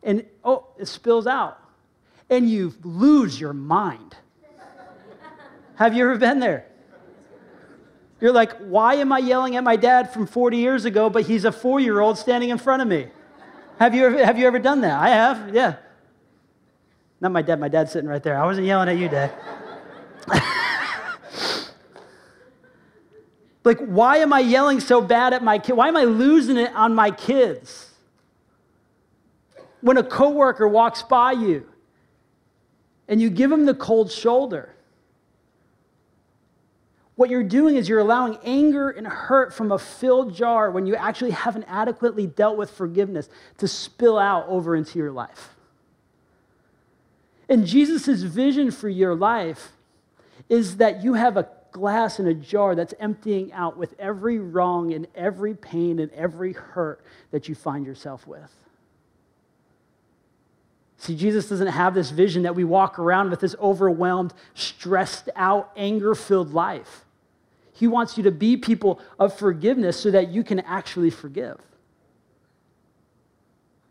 And 0.03 0.25
oh, 0.43 0.67
it 0.77 0.87
spills 0.87 1.27
out. 1.27 1.59
And 2.29 2.49
you 2.49 2.75
lose 2.83 3.39
your 3.39 3.53
mind. 3.53 4.15
Have 5.79 5.95
you 5.95 6.03
ever 6.03 6.17
been 6.17 6.39
there? 6.41 6.65
You're 8.19 8.33
like, 8.33 8.51
why 8.57 8.95
am 8.95 9.13
I 9.13 9.19
yelling 9.19 9.55
at 9.55 9.63
my 9.63 9.77
dad 9.77 10.11
from 10.11 10.27
40 10.27 10.57
years 10.57 10.83
ago, 10.83 11.09
but 11.09 11.23
he's 11.23 11.45
a 11.45 11.53
four 11.53 11.79
year 11.79 12.01
old 12.01 12.17
standing 12.17 12.49
in 12.49 12.57
front 12.57 12.81
of 12.81 12.89
me? 12.89 13.07
Have 13.79 13.95
you, 13.95 14.05
ever, 14.05 14.25
have 14.25 14.37
you 14.37 14.45
ever 14.45 14.59
done 14.59 14.81
that? 14.81 14.99
I 14.99 15.07
have, 15.07 15.55
yeah. 15.55 15.77
Not 17.21 17.31
my 17.31 17.41
dad, 17.41 17.61
my 17.61 17.69
dad's 17.69 17.93
sitting 17.93 18.09
right 18.09 18.21
there. 18.21 18.37
I 18.37 18.45
wasn't 18.45 18.67
yelling 18.67 18.89
at 18.89 18.97
you, 18.97 19.07
Dad. 19.07 19.31
like, 23.63 23.79
why 23.79 24.17
am 24.17 24.33
I 24.33 24.41
yelling 24.41 24.81
so 24.81 24.99
bad 24.99 25.33
at 25.33 25.41
my 25.41 25.59
kid? 25.59 25.77
Why 25.77 25.87
am 25.87 25.95
I 25.95 26.03
losing 26.03 26.57
it 26.57 26.75
on 26.75 26.93
my 26.93 27.09
kids? 27.09 27.89
When 29.79 29.95
a 29.95 30.03
coworker 30.03 30.67
walks 30.67 31.03
by 31.03 31.31
you 31.31 31.69
and 33.07 33.21
you 33.21 33.29
give 33.29 33.49
him 33.49 33.65
the 33.65 33.73
cold 33.73 34.11
shoulder, 34.11 34.75
what 37.19 37.29
you're 37.29 37.43
doing 37.43 37.75
is 37.75 37.89
you're 37.89 37.99
allowing 37.99 38.37
anger 38.45 38.89
and 38.89 39.05
hurt 39.05 39.53
from 39.53 39.73
a 39.73 39.77
filled 39.77 40.33
jar 40.33 40.71
when 40.71 40.85
you 40.85 40.95
actually 40.95 41.31
haven't 41.31 41.65
adequately 41.67 42.25
dealt 42.25 42.55
with 42.55 42.71
forgiveness 42.71 43.27
to 43.57 43.67
spill 43.67 44.17
out 44.17 44.47
over 44.47 44.73
into 44.73 44.97
your 44.97 45.11
life. 45.11 45.49
And 47.49 47.67
Jesus' 47.67 48.23
vision 48.23 48.71
for 48.71 48.87
your 48.87 49.15
life 49.15 49.73
is 50.47 50.77
that 50.77 51.03
you 51.03 51.15
have 51.15 51.35
a 51.35 51.49
glass 51.73 52.21
in 52.21 52.27
a 52.27 52.33
jar 52.33 52.73
that's 52.73 52.93
emptying 53.01 53.51
out 53.51 53.75
with 53.75 53.95
every 53.99 54.39
wrong 54.39 54.93
and 54.93 55.05
every 55.13 55.53
pain 55.53 55.99
and 55.99 56.09
every 56.13 56.53
hurt 56.53 57.01
that 57.31 57.49
you 57.49 57.53
find 57.53 57.85
yourself 57.85 58.25
with. 58.27 58.49
See, 60.95 61.17
Jesus 61.17 61.49
doesn't 61.49 61.67
have 61.67 61.93
this 61.93 62.11
vision 62.11 62.43
that 62.43 62.55
we 62.55 62.63
walk 62.63 62.97
around 62.97 63.29
with 63.29 63.41
this 63.41 63.57
overwhelmed, 63.59 64.33
stressed 64.53 65.27
out, 65.35 65.69
anger 65.75 66.15
filled 66.15 66.53
life. 66.53 67.03
He 67.79 67.87
wants 67.87 68.17
you 68.17 68.23
to 68.23 68.31
be 68.31 68.57
people 68.57 68.99
of 69.17 69.33
forgiveness 69.33 69.97
so 69.97 70.11
that 70.11 70.31
you 70.31 70.43
can 70.43 70.59
actually 70.59 71.09
forgive. 71.09 71.57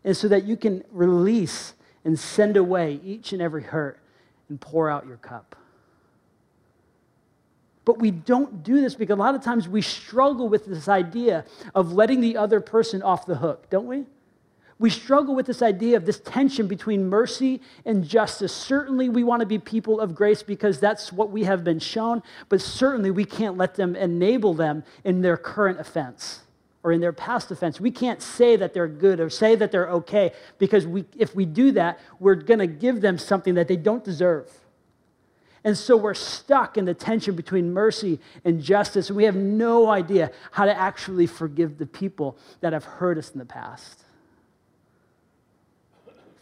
And 0.03 0.15
so 0.15 0.27
that 0.27 0.43
you 0.43 0.55
can 0.55 0.83
release 0.91 1.73
and 2.05 2.17
send 2.17 2.55
away 2.55 2.99
each 3.03 3.33
and 3.33 3.41
every 3.41 3.63
hurt 3.63 3.99
and 4.47 4.61
pour 4.61 4.91
out 4.91 5.07
your 5.07 5.17
cup. 5.17 5.55
But 7.83 7.97
we 7.97 8.11
don't 8.11 8.61
do 8.61 8.79
this 8.79 8.93
because 8.93 9.15
a 9.15 9.19
lot 9.19 9.33
of 9.33 9.41
times 9.41 9.67
we 9.67 9.81
struggle 9.81 10.47
with 10.49 10.67
this 10.67 10.87
idea 10.87 11.43
of 11.73 11.91
letting 11.91 12.21
the 12.21 12.37
other 12.37 12.61
person 12.61 13.01
off 13.01 13.25
the 13.25 13.37
hook, 13.37 13.71
don't 13.71 13.87
we? 13.87 14.05
We 14.79 14.89
struggle 14.89 15.35
with 15.35 15.45
this 15.45 15.61
idea 15.61 15.97
of 15.97 16.05
this 16.05 16.21
tension 16.21 16.67
between 16.67 17.09
mercy 17.09 17.61
and 17.85 18.07
justice. 18.07 18.55
Certainly, 18.55 19.09
we 19.09 19.25
want 19.25 19.41
to 19.41 19.45
be 19.45 19.59
people 19.59 19.99
of 19.99 20.15
grace 20.15 20.41
because 20.41 20.79
that's 20.79 21.11
what 21.11 21.31
we 21.31 21.43
have 21.43 21.65
been 21.65 21.79
shown, 21.79 22.23
but 22.47 22.61
certainly 22.61 23.11
we 23.11 23.25
can't 23.25 23.57
let 23.57 23.75
them 23.75 23.97
enable 23.97 24.53
them 24.53 24.85
in 25.03 25.21
their 25.21 25.35
current 25.35 25.81
offense 25.81 26.43
or 26.81 26.93
in 26.93 27.01
their 27.01 27.11
past 27.11 27.51
offense. 27.51 27.81
We 27.81 27.91
can't 27.91 28.21
say 28.21 28.55
that 28.55 28.73
they're 28.73 28.87
good 28.87 29.19
or 29.19 29.29
say 29.29 29.55
that 29.55 29.69
they're 29.69 29.89
okay 29.89 30.31
because 30.59 30.87
we, 30.87 31.03
if 31.17 31.35
we 31.35 31.43
do 31.43 31.73
that, 31.73 31.99
we're 32.21 32.35
going 32.35 32.59
to 32.59 32.67
give 32.67 33.01
them 33.01 33.17
something 33.17 33.55
that 33.55 33.67
they 33.67 33.75
don't 33.75 34.03
deserve. 34.03 34.49
And 35.65 35.77
so 35.77 35.97
we're 35.97 36.13
stuck 36.13 36.77
in 36.77 36.85
the 36.85 36.93
tension 36.93 37.35
between 37.35 37.73
mercy 37.73 38.17
and 38.45 38.61
justice, 38.61 39.11
we 39.11 39.25
have 39.25 39.35
no 39.35 39.89
idea 39.89 40.31
how 40.51 40.63
to 40.63 40.73
actually 40.73 41.27
forgive 41.27 41.77
the 41.77 41.85
people 41.85 42.37
that 42.61 42.71
have 42.71 42.85
hurt 42.85 43.17
us 43.17 43.31
in 43.31 43.39
the 43.39 43.45
past. 43.45 44.05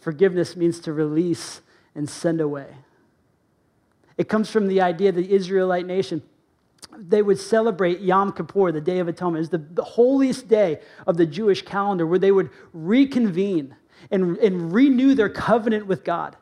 Forgiveness 0.00 0.56
means 0.56 0.78
to 0.80 0.92
release 0.92 1.60
and 1.94 2.08
send 2.08 2.40
away. 2.40 2.68
It 4.16 4.28
comes 4.28 4.50
from 4.50 4.66
the 4.66 4.80
idea 4.80 5.12
that 5.12 5.20
the 5.20 5.32
Israelite 5.32 5.86
nation, 5.86 6.22
they 6.96 7.22
would 7.22 7.38
celebrate 7.38 8.00
Yom 8.00 8.32
Kippur, 8.32 8.72
the 8.72 8.80
Day 8.80 8.98
of 8.98 9.08
Atonement. 9.08 9.42
It's 9.42 9.50
the, 9.50 9.58
the 9.58 9.84
holiest 9.84 10.48
day 10.48 10.80
of 11.06 11.16
the 11.16 11.26
Jewish 11.26 11.62
calendar 11.62 12.06
where 12.06 12.18
they 12.18 12.32
would 12.32 12.50
reconvene 12.72 13.76
and, 14.10 14.36
and 14.38 14.72
renew 14.72 15.14
their 15.14 15.28
covenant 15.28 15.86
with 15.86 16.04
God. 16.04 16.36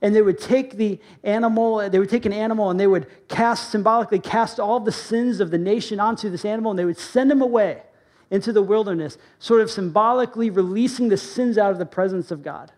And 0.00 0.14
they 0.14 0.22
would 0.22 0.38
take 0.38 0.76
the 0.76 1.00
animal, 1.24 1.90
they 1.90 1.98
would 1.98 2.10
take 2.10 2.26
an 2.26 2.32
animal 2.32 2.70
and 2.70 2.78
they 2.78 2.86
would 2.86 3.06
cast, 3.28 3.70
symbolically 3.70 4.20
cast 4.20 4.60
all 4.60 4.78
the 4.78 4.92
sins 4.92 5.40
of 5.40 5.50
the 5.50 5.58
nation 5.58 5.98
onto 5.98 6.30
this 6.30 6.44
animal 6.44 6.70
and 6.70 6.78
they 6.78 6.84
would 6.84 6.98
send 6.98 7.30
them 7.30 7.42
away 7.42 7.82
into 8.30 8.52
the 8.52 8.62
wilderness, 8.62 9.16
sort 9.38 9.60
of 9.60 9.70
symbolically 9.70 10.50
releasing 10.50 11.08
the 11.08 11.16
sins 11.16 11.56
out 11.56 11.70
of 11.72 11.78
the 11.78 11.86
presence 11.86 12.30
of 12.30 12.42
God. 12.42 12.72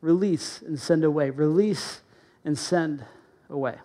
Release 0.00 0.62
and 0.62 0.78
send 0.78 1.02
away. 1.02 1.30
Release 1.30 2.02
and 2.44 2.58
send 2.58 3.04
away. 3.48 3.76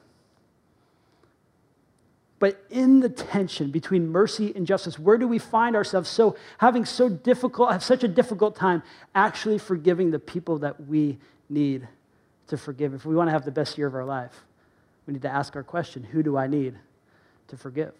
But 2.39 2.63
in 2.69 3.01
the 3.01 3.09
tension 3.09 3.69
between 3.69 4.07
mercy 4.07 4.53
and 4.55 4.65
justice, 4.65 4.97
where 4.97 5.17
do 5.17 5.27
we 5.27 5.39
find 5.39 5.75
ourselves 5.75 6.09
so 6.09 6.37
having 6.57 6.85
so 6.85 7.09
difficult, 7.09 7.71
have 7.71 7.83
such 7.83 8.03
a 8.03 8.07
difficult 8.07 8.55
time 8.55 8.81
actually 9.13 9.57
forgiving 9.57 10.11
the 10.11 10.19
people 10.19 10.57
that 10.59 10.87
we 10.87 11.17
need 11.49 11.87
to 12.47 12.57
forgive? 12.57 12.93
If 12.93 13.05
we 13.05 13.13
want 13.13 13.27
to 13.27 13.33
have 13.33 13.43
the 13.43 13.51
best 13.51 13.77
year 13.77 13.87
of 13.87 13.95
our 13.95 14.05
life, 14.05 14.45
we 15.05 15.13
need 15.13 15.21
to 15.23 15.29
ask 15.29 15.55
our 15.55 15.63
question 15.63 16.03
who 16.03 16.23
do 16.23 16.37
I 16.37 16.47
need 16.47 16.75
to 17.49 17.57
forgive? 17.57 17.93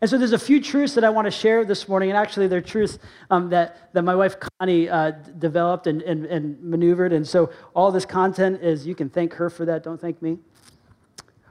And 0.00 0.10
so 0.10 0.18
there's 0.18 0.32
a 0.32 0.38
few 0.38 0.60
truths 0.60 0.94
that 0.94 1.04
I 1.04 1.10
want 1.10 1.26
to 1.26 1.30
share 1.30 1.64
this 1.64 1.88
morning, 1.88 2.10
and 2.10 2.16
actually 2.16 2.48
they're 2.48 2.60
truths 2.60 2.98
um, 3.30 3.50
that, 3.50 3.92
that 3.92 4.02
my 4.02 4.14
wife 4.14 4.36
Connie 4.58 4.88
uh, 4.88 5.12
developed 5.38 5.86
and, 5.86 6.02
and, 6.02 6.26
and 6.26 6.60
maneuvered. 6.62 7.12
And 7.12 7.26
so 7.26 7.50
all 7.74 7.92
this 7.92 8.06
content 8.06 8.62
is, 8.62 8.86
you 8.86 8.94
can 8.94 9.08
thank 9.10 9.34
her 9.34 9.50
for 9.50 9.64
that, 9.66 9.84
don't 9.84 10.00
thank 10.00 10.20
me. 10.20 10.38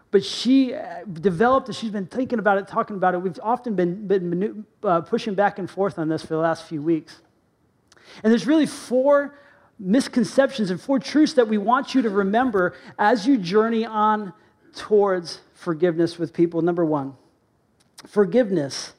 But 0.10 0.25
she 0.25 0.74
uh, 0.74 1.05
developed 1.05 1.69
it, 1.69 1.75
she's 1.75 1.91
been 1.91 2.07
thinking 2.07 2.39
about 2.39 2.57
it, 2.57 2.67
talking 2.67 2.98
about 2.98 3.13
it. 3.13 3.19
We've 3.19 3.39
often 3.41 3.75
been, 3.75 4.07
been 4.07 4.65
uh, 4.83 5.01
pushing 5.01 5.36
back 5.36 5.57
and 5.57 5.69
forth 5.69 5.98
on 5.98 6.10
this 6.10 6.21
for 6.21 6.33
the 6.33 6.41
last 6.41 6.65
few 6.65 6.81
weeks. 6.81 7.21
And 8.24 8.31
there's 8.31 8.45
really 8.45 8.65
four 8.65 9.38
misconceptions 9.79 10.69
and 10.69 10.79
four 10.79 11.00
truths 11.00 11.33
that 11.33 11.48
we 11.48 11.57
want 11.57 11.95
you 11.95 12.01
to 12.01 12.10
remember 12.10 12.75
as 13.00 13.25
you 13.25 13.38
journey 13.38 13.86
on 13.86 14.33
towards 14.75 15.39
forgiveness 15.53 16.19
with 16.19 16.33
people. 16.33 16.62
Number 16.62 16.86
one, 16.86 17.15
Forgiveness 18.08 18.93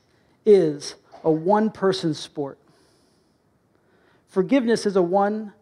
is 0.45 0.95
a 1.25 1.31
one 1.31 1.71
person 1.71 2.15
sport. 2.15 2.59
Forgiveness 4.29 4.87
is 4.87 4.97
a 4.97 5.03
one 5.03 5.53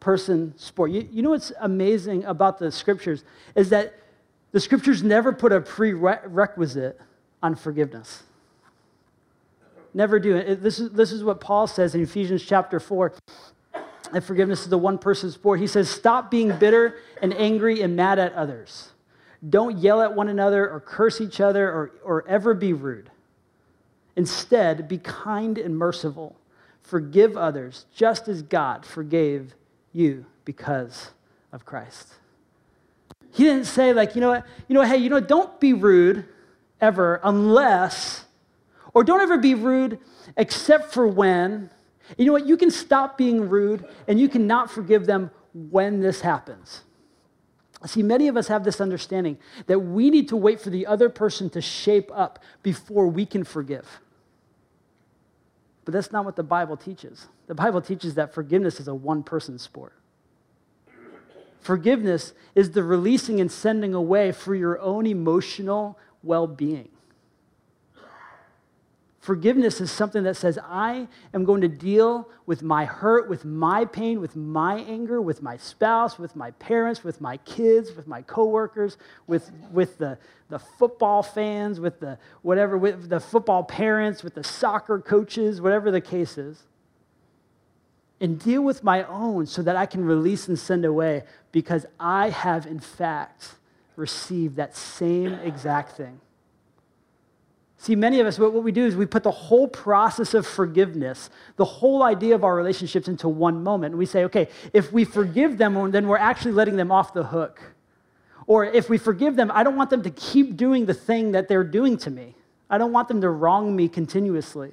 person 0.00 0.56
sport. 0.56 0.90
You, 0.90 1.08
you 1.10 1.22
know 1.22 1.30
what's 1.30 1.52
amazing 1.60 2.24
about 2.24 2.58
the 2.58 2.70
scriptures 2.70 3.24
is 3.54 3.70
that 3.70 3.94
the 4.52 4.60
scriptures 4.60 5.02
never 5.02 5.32
put 5.32 5.52
a 5.52 5.60
prerequisite 5.60 7.00
on 7.42 7.54
forgiveness. 7.54 8.22
Never 9.94 10.18
do. 10.18 10.36
It, 10.36 10.62
this, 10.62 10.78
is, 10.78 10.90
this 10.90 11.12
is 11.12 11.24
what 11.24 11.40
Paul 11.40 11.66
says 11.66 11.94
in 11.94 12.02
Ephesians 12.02 12.42
chapter 12.42 12.78
4 12.80 13.12
that 14.12 14.24
forgiveness 14.24 14.66
is 14.66 14.72
a 14.72 14.78
one 14.78 14.98
person 14.98 15.30
sport. 15.30 15.58
He 15.58 15.66
says, 15.66 15.88
Stop 15.88 16.30
being 16.30 16.56
bitter 16.58 16.98
and 17.20 17.34
angry 17.34 17.82
and 17.82 17.96
mad 17.96 18.18
at 18.18 18.32
others. 18.34 18.91
Don't 19.48 19.78
yell 19.78 20.00
at 20.02 20.14
one 20.14 20.28
another 20.28 20.70
or 20.70 20.80
curse 20.80 21.20
each 21.20 21.40
other 21.40 21.68
or, 21.68 21.92
or 22.04 22.28
ever 22.28 22.54
be 22.54 22.72
rude. 22.72 23.10
Instead, 24.16 24.88
be 24.88 24.98
kind 24.98 25.58
and 25.58 25.76
merciful. 25.76 26.36
Forgive 26.82 27.36
others 27.36 27.86
just 27.94 28.28
as 28.28 28.42
God 28.42 28.84
forgave 28.84 29.54
you 29.92 30.26
because 30.44 31.10
of 31.52 31.64
Christ. 31.64 32.14
He 33.32 33.44
didn't 33.44 33.64
say, 33.64 33.92
like, 33.92 34.14
you 34.14 34.20
know 34.20 34.30
what, 34.30 34.46
you 34.68 34.74
know, 34.74 34.82
hey, 34.82 34.98
you 34.98 35.08
know, 35.08 35.20
don't 35.20 35.58
be 35.58 35.72
rude 35.72 36.26
ever 36.80 37.20
unless, 37.24 38.24
or 38.92 39.04
don't 39.04 39.20
ever 39.20 39.38
be 39.38 39.54
rude 39.54 39.98
except 40.36 40.92
for 40.92 41.06
when, 41.06 41.70
you 42.18 42.26
know 42.26 42.32
what, 42.32 42.46
you 42.46 42.56
can 42.56 42.70
stop 42.70 43.16
being 43.16 43.48
rude 43.48 43.86
and 44.06 44.20
you 44.20 44.28
cannot 44.28 44.70
forgive 44.70 45.06
them 45.06 45.30
when 45.54 46.00
this 46.00 46.20
happens. 46.20 46.82
See, 47.86 48.02
many 48.02 48.28
of 48.28 48.36
us 48.36 48.48
have 48.48 48.62
this 48.64 48.80
understanding 48.80 49.38
that 49.66 49.80
we 49.80 50.10
need 50.10 50.28
to 50.28 50.36
wait 50.36 50.60
for 50.60 50.70
the 50.70 50.86
other 50.86 51.08
person 51.08 51.50
to 51.50 51.60
shape 51.60 52.10
up 52.14 52.38
before 52.62 53.08
we 53.08 53.26
can 53.26 53.42
forgive. 53.42 54.00
But 55.84 55.94
that's 55.94 56.12
not 56.12 56.24
what 56.24 56.36
the 56.36 56.44
Bible 56.44 56.76
teaches. 56.76 57.26
The 57.48 57.56
Bible 57.56 57.80
teaches 57.80 58.14
that 58.14 58.32
forgiveness 58.32 58.78
is 58.78 58.86
a 58.86 58.94
one 58.94 59.24
person 59.24 59.58
sport. 59.58 59.94
Forgiveness 61.60 62.34
is 62.54 62.70
the 62.70 62.82
releasing 62.82 63.40
and 63.40 63.50
sending 63.50 63.94
away 63.94 64.32
for 64.32 64.54
your 64.54 64.78
own 64.80 65.06
emotional 65.06 65.98
well 66.22 66.46
being. 66.46 66.88
Forgiveness 69.22 69.80
is 69.80 69.92
something 69.92 70.24
that 70.24 70.36
says, 70.36 70.58
I 70.64 71.06
am 71.32 71.44
going 71.44 71.60
to 71.60 71.68
deal 71.68 72.28
with 72.44 72.64
my 72.64 72.84
hurt, 72.84 73.28
with 73.28 73.44
my 73.44 73.84
pain, 73.84 74.20
with 74.20 74.34
my 74.34 74.80
anger, 74.80 75.22
with 75.22 75.40
my 75.40 75.56
spouse, 75.58 76.18
with 76.18 76.34
my 76.34 76.50
parents, 76.50 77.04
with 77.04 77.20
my 77.20 77.36
kids, 77.36 77.94
with 77.94 78.08
my 78.08 78.22
coworkers, 78.22 78.96
with, 79.28 79.52
with 79.70 79.96
the, 79.98 80.18
the 80.48 80.58
football 80.58 81.22
fans, 81.22 81.78
with 81.78 82.00
the 82.00 82.18
whatever, 82.42 82.76
with 82.76 83.08
the 83.08 83.20
football 83.20 83.62
parents, 83.62 84.24
with 84.24 84.34
the 84.34 84.42
soccer 84.42 84.98
coaches, 84.98 85.60
whatever 85.60 85.92
the 85.92 86.00
case 86.00 86.36
is. 86.36 86.64
And 88.20 88.40
deal 88.40 88.62
with 88.62 88.82
my 88.82 89.04
own 89.04 89.46
so 89.46 89.62
that 89.62 89.76
I 89.76 89.86
can 89.86 90.04
release 90.04 90.48
and 90.48 90.58
send 90.58 90.84
away 90.84 91.22
because 91.52 91.86
I 92.00 92.30
have, 92.30 92.66
in 92.66 92.80
fact, 92.80 93.54
received 93.94 94.56
that 94.56 94.76
same 94.76 95.34
exact 95.34 95.96
thing. 95.96 96.20
See, 97.82 97.96
many 97.96 98.20
of 98.20 98.28
us, 98.28 98.38
what 98.38 98.52
we 98.62 98.70
do 98.70 98.86
is 98.86 98.94
we 98.94 99.06
put 99.06 99.24
the 99.24 99.32
whole 99.32 99.66
process 99.66 100.34
of 100.34 100.46
forgiveness, 100.46 101.30
the 101.56 101.64
whole 101.64 102.04
idea 102.04 102.32
of 102.36 102.44
our 102.44 102.54
relationships 102.54 103.08
into 103.08 103.28
one 103.28 103.64
moment. 103.64 103.94
And 103.94 103.98
we 103.98 104.06
say, 104.06 104.22
okay, 104.22 104.46
if 104.72 104.92
we 104.92 105.04
forgive 105.04 105.58
them, 105.58 105.90
then 105.90 106.06
we're 106.06 106.16
actually 106.16 106.52
letting 106.52 106.76
them 106.76 106.92
off 106.92 107.12
the 107.12 107.24
hook. 107.24 107.60
Or 108.46 108.64
if 108.64 108.88
we 108.88 108.98
forgive 108.98 109.34
them, 109.34 109.50
I 109.52 109.64
don't 109.64 109.74
want 109.74 109.90
them 109.90 110.04
to 110.04 110.10
keep 110.10 110.56
doing 110.56 110.86
the 110.86 110.94
thing 110.94 111.32
that 111.32 111.48
they're 111.48 111.64
doing 111.64 111.96
to 111.98 112.10
me. 112.12 112.36
I 112.70 112.78
don't 112.78 112.92
want 112.92 113.08
them 113.08 113.20
to 113.20 113.28
wrong 113.28 113.74
me 113.74 113.88
continuously. 113.88 114.70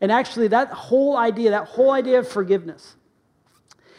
And 0.00 0.12
actually, 0.12 0.46
that 0.46 0.68
whole 0.68 1.16
idea, 1.16 1.50
that 1.50 1.66
whole 1.66 1.90
idea 1.90 2.20
of 2.20 2.28
forgiveness 2.28 2.94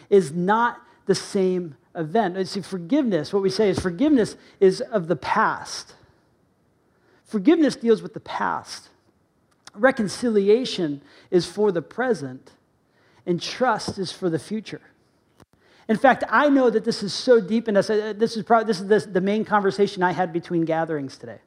is 0.09 0.31
not 0.31 0.81
the 1.07 1.15
same 1.15 1.75
event. 1.93 2.47
See, 2.47 2.61
forgiveness, 2.61 3.33
what 3.33 3.43
we 3.43 3.49
say 3.49 3.67
is 3.67 3.79
forgiveness 3.79 4.37
is 4.61 4.79
of 4.79 5.09
the 5.09 5.17
past. 5.17 5.95
Forgiveness 7.31 7.77
deals 7.77 8.01
with 8.01 8.13
the 8.13 8.19
past. 8.19 8.89
Reconciliation 9.73 11.01
is 11.29 11.45
for 11.45 11.71
the 11.71 11.81
present, 11.81 12.51
and 13.25 13.41
trust 13.41 13.97
is 13.97 14.11
for 14.11 14.29
the 14.29 14.37
future. 14.37 14.81
In 15.87 15.95
fact, 15.95 16.25
I 16.27 16.49
know 16.49 16.69
that 16.69 16.83
this 16.83 17.01
is 17.01 17.13
so 17.13 17.39
deep 17.39 17.69
in 17.69 17.77
us. 17.77 17.89
Uh, 17.89 18.11
this 18.17 18.35
is 18.35 18.43
probably 18.43 18.65
this 18.65 18.81
is 18.81 18.87
the, 18.89 19.11
the 19.11 19.21
main 19.21 19.45
conversation 19.45 20.03
I 20.03 20.11
had 20.11 20.33
between 20.33 20.65
gatherings 20.65 21.17
today. 21.17 21.39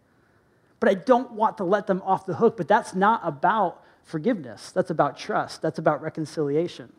But 0.81 0.89
I 0.89 0.95
don't 0.95 1.33
want 1.33 1.59
to 1.59 1.65
let 1.65 1.87
them 1.87 2.01
off 2.07 2.25
the 2.25 2.37
hook. 2.37 2.57
But 2.57 2.67
that's 2.67 2.95
not 2.95 3.21
about 3.23 3.85
forgiveness. 4.05 4.71
That's 4.71 4.89
about 4.89 5.19
trust. 5.19 5.61
That's 5.61 5.79
about 5.79 6.01
reconciliation. 6.01 6.95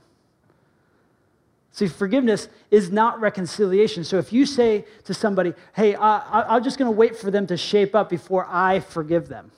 See, 1.76 1.90
forgiveness 1.90 2.48
is 2.72 2.90
not 2.90 3.20
reconciliation. 3.20 4.06
So 4.06 4.18
if 4.18 4.32
you 4.32 4.46
say 4.46 4.86
to 5.04 5.14
somebody, 5.14 5.54
hey, 5.74 5.94
I'm 5.98 6.64
just 6.64 6.78
going 6.78 6.88
to 6.88 6.96
wait 6.96 7.18
for 7.18 7.32
them 7.32 7.46
to 7.48 7.58
shape 7.58 7.94
up 7.94 8.10
before 8.10 8.48
I 8.50 8.80
forgive 8.80 9.28
them, 9.28 9.52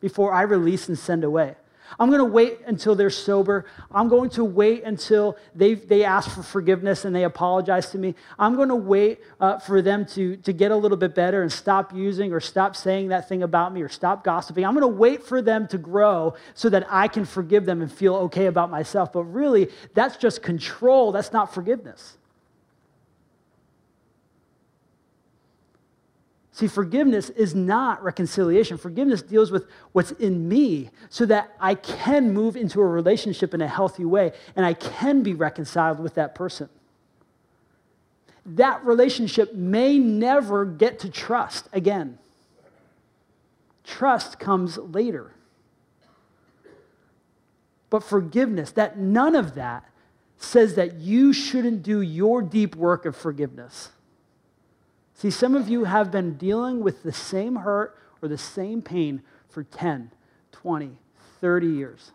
before 0.00 0.34
I 0.34 0.42
release 0.42 0.86
and 0.90 0.98
send 0.98 1.24
away, 1.24 1.54
I'm 1.98 2.08
going 2.08 2.20
to 2.20 2.24
wait 2.24 2.60
until 2.66 2.94
they're 2.94 3.10
sober. 3.10 3.66
I'm 3.90 4.08
going 4.08 4.30
to 4.30 4.44
wait 4.44 4.84
until 4.84 5.36
they 5.54 5.74
they 5.74 6.04
ask 6.04 6.30
for 6.30 6.42
forgiveness 6.42 7.04
and 7.04 7.14
they 7.14 7.24
apologize 7.24 7.90
to 7.90 7.98
me. 7.98 8.14
I'm 8.38 8.56
going 8.56 8.68
to 8.68 8.76
wait 8.76 9.20
uh, 9.40 9.58
for 9.58 9.82
them 9.82 10.06
to, 10.06 10.36
to 10.36 10.52
get 10.52 10.70
a 10.70 10.76
little 10.76 10.96
bit 10.96 11.14
better 11.14 11.42
and 11.42 11.50
stop 11.50 11.94
using 11.94 12.32
or 12.32 12.40
stop 12.40 12.76
saying 12.76 13.08
that 13.08 13.28
thing 13.28 13.42
about 13.42 13.72
me 13.72 13.82
or 13.82 13.88
stop 13.88 14.24
gossiping. 14.24 14.64
I'm 14.64 14.74
going 14.74 14.82
to 14.82 14.98
wait 14.98 15.22
for 15.22 15.42
them 15.42 15.66
to 15.68 15.78
grow 15.78 16.34
so 16.54 16.68
that 16.70 16.86
I 16.90 17.08
can 17.08 17.24
forgive 17.24 17.66
them 17.66 17.82
and 17.82 17.90
feel 17.90 18.14
okay 18.16 18.46
about 18.46 18.70
myself. 18.70 19.12
But 19.12 19.24
really, 19.24 19.68
that's 19.94 20.16
just 20.16 20.42
control. 20.42 21.12
That's 21.12 21.32
not 21.32 21.52
forgiveness. 21.52 22.16
See, 26.60 26.66
forgiveness 26.66 27.30
is 27.30 27.54
not 27.54 28.02
reconciliation. 28.02 28.76
Forgiveness 28.76 29.22
deals 29.22 29.50
with 29.50 29.66
what's 29.92 30.10
in 30.10 30.46
me 30.46 30.90
so 31.08 31.24
that 31.24 31.56
I 31.58 31.74
can 31.74 32.34
move 32.34 32.54
into 32.54 32.82
a 32.82 32.86
relationship 32.86 33.54
in 33.54 33.62
a 33.62 33.66
healthy 33.66 34.04
way 34.04 34.32
and 34.54 34.66
I 34.66 34.74
can 34.74 35.22
be 35.22 35.32
reconciled 35.32 36.00
with 36.00 36.16
that 36.16 36.34
person. 36.34 36.68
That 38.44 38.84
relationship 38.84 39.54
may 39.54 39.98
never 39.98 40.66
get 40.66 40.98
to 40.98 41.08
trust 41.08 41.66
again. 41.72 42.18
Trust 43.82 44.38
comes 44.38 44.76
later. 44.76 45.32
But 47.88 48.02
forgiveness, 48.02 48.70
that 48.72 48.98
none 48.98 49.34
of 49.34 49.54
that 49.54 49.88
says 50.36 50.74
that 50.74 50.96
you 50.96 51.32
shouldn't 51.32 51.82
do 51.82 52.02
your 52.02 52.42
deep 52.42 52.76
work 52.76 53.06
of 53.06 53.16
forgiveness. 53.16 53.88
See, 55.20 55.30
some 55.30 55.54
of 55.54 55.68
you 55.68 55.84
have 55.84 56.10
been 56.10 56.38
dealing 56.38 56.80
with 56.80 57.02
the 57.02 57.12
same 57.12 57.56
hurt 57.56 57.94
or 58.22 58.28
the 58.28 58.38
same 58.38 58.80
pain 58.80 59.20
for 59.50 59.64
10, 59.64 60.10
20, 60.50 60.92
30 61.42 61.66
years. 61.66 62.12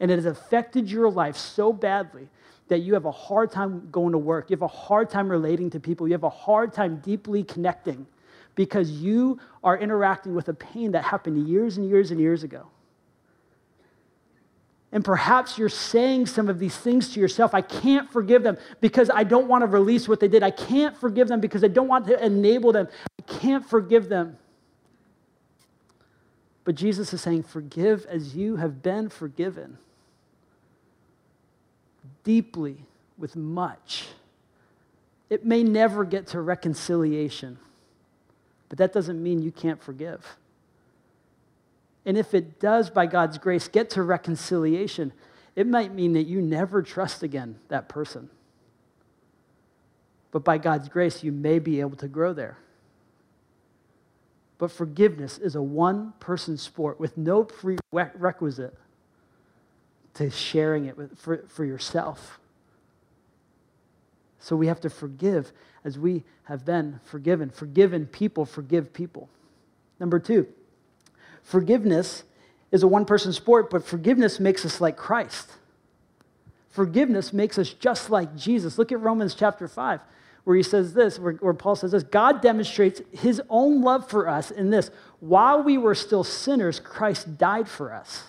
And 0.00 0.10
it 0.10 0.14
has 0.14 0.24
affected 0.24 0.90
your 0.90 1.10
life 1.10 1.36
so 1.36 1.70
badly 1.70 2.30
that 2.68 2.78
you 2.78 2.94
have 2.94 3.04
a 3.04 3.10
hard 3.10 3.52
time 3.52 3.90
going 3.92 4.12
to 4.12 4.18
work. 4.18 4.48
You 4.48 4.56
have 4.56 4.62
a 4.62 4.68
hard 4.68 5.10
time 5.10 5.28
relating 5.28 5.68
to 5.68 5.80
people. 5.80 6.08
You 6.08 6.14
have 6.14 6.22
a 6.22 6.30
hard 6.30 6.72
time 6.72 6.96
deeply 7.04 7.44
connecting 7.44 8.06
because 8.54 8.90
you 8.90 9.38
are 9.62 9.76
interacting 9.76 10.34
with 10.34 10.48
a 10.48 10.54
pain 10.54 10.92
that 10.92 11.04
happened 11.04 11.46
years 11.46 11.76
and 11.76 11.86
years 11.86 12.10
and 12.10 12.18
years 12.18 12.42
ago. 12.42 12.68
And 14.92 15.02
perhaps 15.02 15.56
you're 15.56 15.70
saying 15.70 16.26
some 16.26 16.50
of 16.50 16.58
these 16.58 16.76
things 16.76 17.14
to 17.14 17.20
yourself. 17.20 17.54
I 17.54 17.62
can't 17.62 18.10
forgive 18.10 18.42
them 18.42 18.58
because 18.82 19.10
I 19.12 19.24
don't 19.24 19.48
want 19.48 19.62
to 19.62 19.66
release 19.66 20.06
what 20.06 20.20
they 20.20 20.28
did. 20.28 20.42
I 20.42 20.50
can't 20.50 20.96
forgive 20.96 21.28
them 21.28 21.40
because 21.40 21.64
I 21.64 21.68
don't 21.68 21.88
want 21.88 22.06
to 22.08 22.24
enable 22.24 22.72
them. 22.72 22.88
I 23.18 23.22
can't 23.22 23.66
forgive 23.66 24.10
them. 24.10 24.36
But 26.64 26.74
Jesus 26.74 27.12
is 27.14 27.22
saying, 27.22 27.44
Forgive 27.44 28.04
as 28.06 28.36
you 28.36 28.56
have 28.56 28.82
been 28.82 29.08
forgiven. 29.08 29.78
Deeply, 32.22 32.84
with 33.16 33.34
much. 33.34 34.08
It 35.30 35.46
may 35.46 35.62
never 35.62 36.04
get 36.04 36.26
to 36.28 36.40
reconciliation, 36.40 37.58
but 38.68 38.78
that 38.78 38.92
doesn't 38.92 39.22
mean 39.22 39.40
you 39.40 39.50
can't 39.50 39.82
forgive. 39.82 40.36
And 42.04 42.16
if 42.18 42.34
it 42.34 42.58
does, 42.58 42.90
by 42.90 43.06
God's 43.06 43.38
grace, 43.38 43.68
get 43.68 43.90
to 43.90 44.02
reconciliation, 44.02 45.12
it 45.54 45.66
might 45.66 45.94
mean 45.94 46.14
that 46.14 46.24
you 46.24 46.40
never 46.40 46.82
trust 46.82 47.22
again 47.22 47.58
that 47.68 47.88
person. 47.88 48.28
But 50.30 50.44
by 50.44 50.58
God's 50.58 50.88
grace, 50.88 51.22
you 51.22 51.30
may 51.30 51.58
be 51.58 51.80
able 51.80 51.96
to 51.98 52.08
grow 52.08 52.32
there. 52.32 52.58
But 54.58 54.70
forgiveness 54.70 55.38
is 55.38 55.54
a 55.54 55.62
one 55.62 56.14
person 56.20 56.56
sport 56.56 56.98
with 56.98 57.16
no 57.16 57.44
prerequisite 57.44 58.74
to 60.14 60.30
sharing 60.30 60.86
it 60.86 60.96
with, 60.96 61.18
for, 61.18 61.44
for 61.48 61.64
yourself. 61.64 62.38
So 64.38 64.56
we 64.56 64.66
have 64.66 64.80
to 64.80 64.90
forgive 64.90 65.52
as 65.84 65.98
we 65.98 66.24
have 66.44 66.64
been 66.64 67.00
forgiven. 67.04 67.50
Forgiven 67.50 68.06
people 68.06 68.44
forgive 68.44 68.92
people. 68.92 69.28
Number 70.00 70.18
two, 70.18 70.46
Forgiveness 71.42 72.24
is 72.70 72.82
a 72.82 72.88
one 72.88 73.04
person 73.04 73.32
sport, 73.32 73.70
but 73.70 73.84
forgiveness 73.84 74.40
makes 74.40 74.64
us 74.64 74.80
like 74.80 74.96
Christ. 74.96 75.50
Forgiveness 76.70 77.32
makes 77.32 77.58
us 77.58 77.72
just 77.74 78.08
like 78.08 78.34
Jesus. 78.34 78.78
Look 78.78 78.92
at 78.92 79.00
Romans 79.00 79.34
chapter 79.34 79.68
5, 79.68 80.00
where 80.44 80.56
he 80.56 80.62
says 80.62 80.94
this, 80.94 81.18
where, 81.18 81.34
where, 81.34 81.52
Paul 81.52 81.76
says 81.76 81.90
this 81.92 82.02
God 82.02 82.40
demonstrates 82.40 83.02
his 83.12 83.42
own 83.50 83.82
love 83.82 84.08
for 84.08 84.26
us 84.26 84.50
in 84.50 84.70
this 84.70 84.90
while 85.20 85.62
we 85.62 85.78
were 85.78 85.94
still 85.94 86.24
sinners, 86.24 86.80
Christ 86.80 87.38
died 87.38 87.68
for 87.68 87.92
us. 87.92 88.24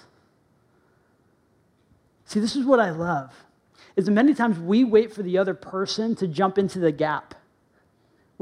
See, 2.25 2.39
this 2.39 2.55
is 2.55 2.65
what 2.65 2.79
I 2.79 2.91
love. 2.91 3.33
Is 3.95 4.05
that 4.05 4.11
many 4.11 4.33
times 4.33 4.59
we 4.59 4.83
wait 4.83 5.13
for 5.13 5.23
the 5.23 5.37
other 5.37 5.53
person 5.53 6.15
to 6.17 6.27
jump 6.27 6.57
into 6.57 6.79
the 6.79 6.91
gap. 6.91 7.35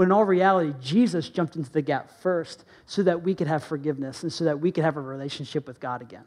When 0.01 0.07
in 0.07 0.13
all 0.13 0.25
reality, 0.25 0.73
Jesus 0.81 1.29
jumped 1.29 1.55
into 1.55 1.71
the 1.71 1.83
gap 1.83 2.09
first 2.21 2.65
so 2.87 3.03
that 3.03 3.21
we 3.21 3.35
could 3.35 3.45
have 3.45 3.63
forgiveness 3.63 4.23
and 4.23 4.33
so 4.33 4.45
that 4.45 4.59
we 4.59 4.71
could 4.71 4.83
have 4.83 4.97
a 4.97 4.99
relationship 4.99 5.67
with 5.67 5.79
God 5.79 6.01
again. 6.01 6.23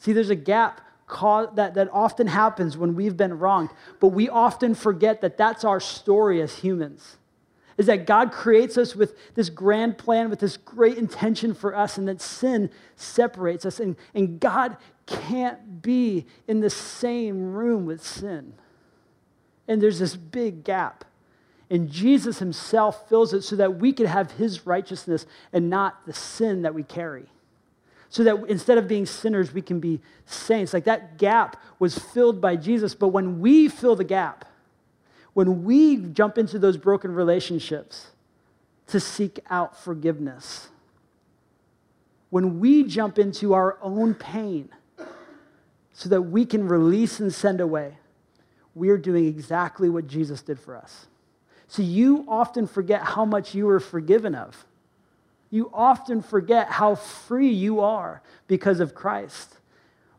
See, 0.00 0.12
there's 0.12 0.30
a 0.30 0.34
gap 0.34 0.80
that, 1.08 1.74
that 1.74 1.88
often 1.92 2.26
happens 2.26 2.76
when 2.76 2.96
we've 2.96 3.16
been 3.16 3.38
wronged, 3.38 3.70
but 4.00 4.08
we 4.08 4.28
often 4.28 4.74
forget 4.74 5.20
that 5.20 5.36
that's 5.36 5.62
our 5.62 5.78
story 5.78 6.42
as 6.42 6.56
humans. 6.56 7.16
Is 7.78 7.86
that 7.86 8.08
God 8.08 8.32
creates 8.32 8.76
us 8.76 8.96
with 8.96 9.14
this 9.36 9.48
grand 9.48 9.96
plan, 9.96 10.28
with 10.28 10.40
this 10.40 10.56
great 10.56 10.98
intention 10.98 11.54
for 11.54 11.76
us, 11.76 11.96
and 11.96 12.08
that 12.08 12.20
sin 12.20 12.70
separates 12.96 13.64
us. 13.64 13.78
And, 13.78 13.94
and 14.16 14.40
God 14.40 14.78
can't 15.06 15.80
be 15.80 16.26
in 16.48 16.58
the 16.58 16.70
same 16.70 17.52
room 17.52 17.86
with 17.86 18.04
sin. 18.04 18.54
And 19.68 19.80
there's 19.80 20.00
this 20.00 20.16
big 20.16 20.64
gap. 20.64 21.04
And 21.70 21.90
Jesus 21.90 22.38
himself 22.38 23.08
fills 23.08 23.32
it 23.32 23.42
so 23.42 23.56
that 23.56 23.78
we 23.78 23.92
can 23.92 24.06
have 24.06 24.32
his 24.32 24.66
righteousness 24.66 25.26
and 25.52 25.68
not 25.68 26.06
the 26.06 26.12
sin 26.12 26.62
that 26.62 26.74
we 26.74 26.82
carry. 26.82 27.26
So 28.08 28.22
that 28.24 28.44
instead 28.48 28.78
of 28.78 28.86
being 28.86 29.04
sinners, 29.04 29.52
we 29.52 29.62
can 29.62 29.80
be 29.80 30.00
saints. 30.26 30.72
Like 30.72 30.84
that 30.84 31.18
gap 31.18 31.60
was 31.78 31.98
filled 31.98 32.40
by 32.40 32.56
Jesus. 32.56 32.94
But 32.94 33.08
when 33.08 33.40
we 33.40 33.68
fill 33.68 33.96
the 33.96 34.04
gap, 34.04 34.44
when 35.34 35.64
we 35.64 35.96
jump 35.96 36.38
into 36.38 36.58
those 36.58 36.76
broken 36.76 37.12
relationships 37.12 38.06
to 38.86 39.00
seek 39.00 39.40
out 39.50 39.76
forgiveness, 39.76 40.68
when 42.30 42.60
we 42.60 42.84
jump 42.84 43.18
into 43.18 43.54
our 43.54 43.76
own 43.82 44.14
pain 44.14 44.68
so 45.92 46.08
that 46.08 46.22
we 46.22 46.46
can 46.46 46.68
release 46.68 47.18
and 47.18 47.34
send 47.34 47.60
away, 47.60 47.98
we're 48.74 48.98
doing 48.98 49.26
exactly 49.26 49.88
what 49.88 50.06
Jesus 50.06 50.42
did 50.42 50.60
for 50.60 50.76
us. 50.76 51.06
So 51.68 51.82
you 51.82 52.24
often 52.28 52.66
forget 52.66 53.02
how 53.02 53.24
much 53.24 53.54
you 53.54 53.66
were 53.66 53.80
forgiven 53.80 54.34
of. 54.34 54.64
You 55.50 55.70
often 55.72 56.22
forget 56.22 56.68
how 56.68 56.94
free 56.94 57.50
you 57.50 57.80
are 57.80 58.22
because 58.46 58.80
of 58.80 58.94
Christ. 58.94 59.56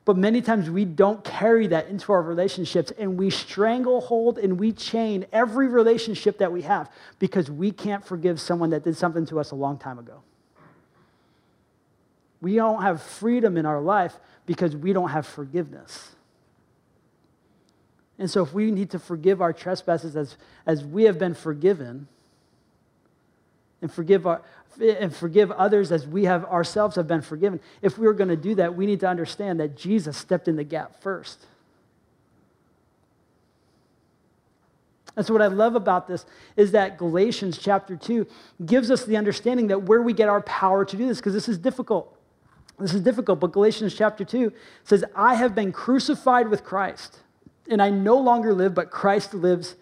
But 0.05 0.17
many 0.17 0.41
times 0.41 0.69
we 0.69 0.85
don't 0.85 1.21
carry 1.23 1.67
that 1.67 1.89
into 1.89 2.13
our 2.13 2.21
relationships 2.21 2.91
and 2.97 3.17
we 3.17 3.29
stranglehold 3.29 4.37
and 4.37 4.57
we 4.57 4.71
chain 4.71 5.25
every 5.33 5.67
relationship 5.67 6.37
that 6.37 6.51
we 6.51 6.61
have 6.61 6.89
because 7.19 7.51
we 7.51 7.71
can't 7.71 8.05
forgive 8.05 8.39
someone 8.39 8.69
that 8.69 8.85
did 8.85 8.95
something 8.95 9.25
to 9.25 9.39
us 9.39 9.51
a 9.51 9.55
long 9.55 9.77
time 9.77 9.99
ago. 9.99 10.21
We 12.39 12.55
don't 12.55 12.81
have 12.81 13.01
freedom 13.01 13.57
in 13.57 13.65
our 13.65 13.81
life 13.81 14.17
because 14.45 14.75
we 14.77 14.93
don't 14.93 15.09
have 15.09 15.25
forgiveness. 15.25 16.15
And 18.19 18.29
so, 18.29 18.43
if 18.43 18.53
we 18.53 18.71
need 18.71 18.89
to 18.91 18.99
forgive 18.99 19.41
our 19.41 19.53
trespasses 19.53 20.15
as, 20.15 20.37
as 20.65 20.83
we 20.83 21.03
have 21.03 21.19
been 21.19 21.35
forgiven, 21.35 22.07
and 23.81 23.91
forgive, 23.91 24.25
our, 24.25 24.41
and 24.81 25.15
forgive 25.15 25.51
others 25.51 25.91
as 25.91 26.07
we 26.07 26.23
have 26.23 26.43
ourselves 26.45 26.95
have 26.95 27.07
been 27.07 27.21
forgiven, 27.21 27.59
if 27.81 27.97
we 27.97 28.07
are 28.07 28.13
going 28.13 28.29
to 28.29 28.35
do 28.35 28.55
that, 28.55 28.75
we 28.75 28.87
need 28.87 28.99
to 29.01 29.07
understand 29.07 29.59
that 29.59 29.77
Jesus 29.77 30.17
stepped 30.17 30.47
in 30.47 30.55
the 30.55 30.63
gap 30.63 30.99
first. 30.99 31.45
And 35.15 35.25
so, 35.25 35.33
what 35.33 35.43
I 35.43 35.47
love 35.47 35.75
about 35.75 36.07
this 36.07 36.25
is 36.55 36.71
that 36.71 36.97
Galatians 36.97 37.59
chapter 37.59 37.95
2 37.95 38.25
gives 38.65 38.89
us 38.89 39.05
the 39.05 39.17
understanding 39.17 39.67
that 39.67 39.83
where 39.83 40.01
we 40.01 40.13
get 40.13 40.27
our 40.27 40.41
power 40.41 40.85
to 40.85 40.97
do 40.97 41.07
this, 41.07 41.17
because 41.17 41.33
this 41.33 41.47
is 41.47 41.59
difficult. 41.59 42.15
This 42.79 42.95
is 42.95 43.01
difficult, 43.01 43.39
but 43.39 43.51
Galatians 43.51 43.95
chapter 43.95 44.23
2 44.23 44.51
says, 44.83 45.03
I 45.15 45.35
have 45.35 45.53
been 45.53 45.71
crucified 45.71 46.47
with 46.47 46.63
Christ 46.63 47.19
and 47.69 47.81
I 47.81 47.89
no 47.89 48.17
longer 48.17 48.53
live, 48.53 48.73
but 48.73 48.91
Christ 48.91 49.33
lives 49.33 49.75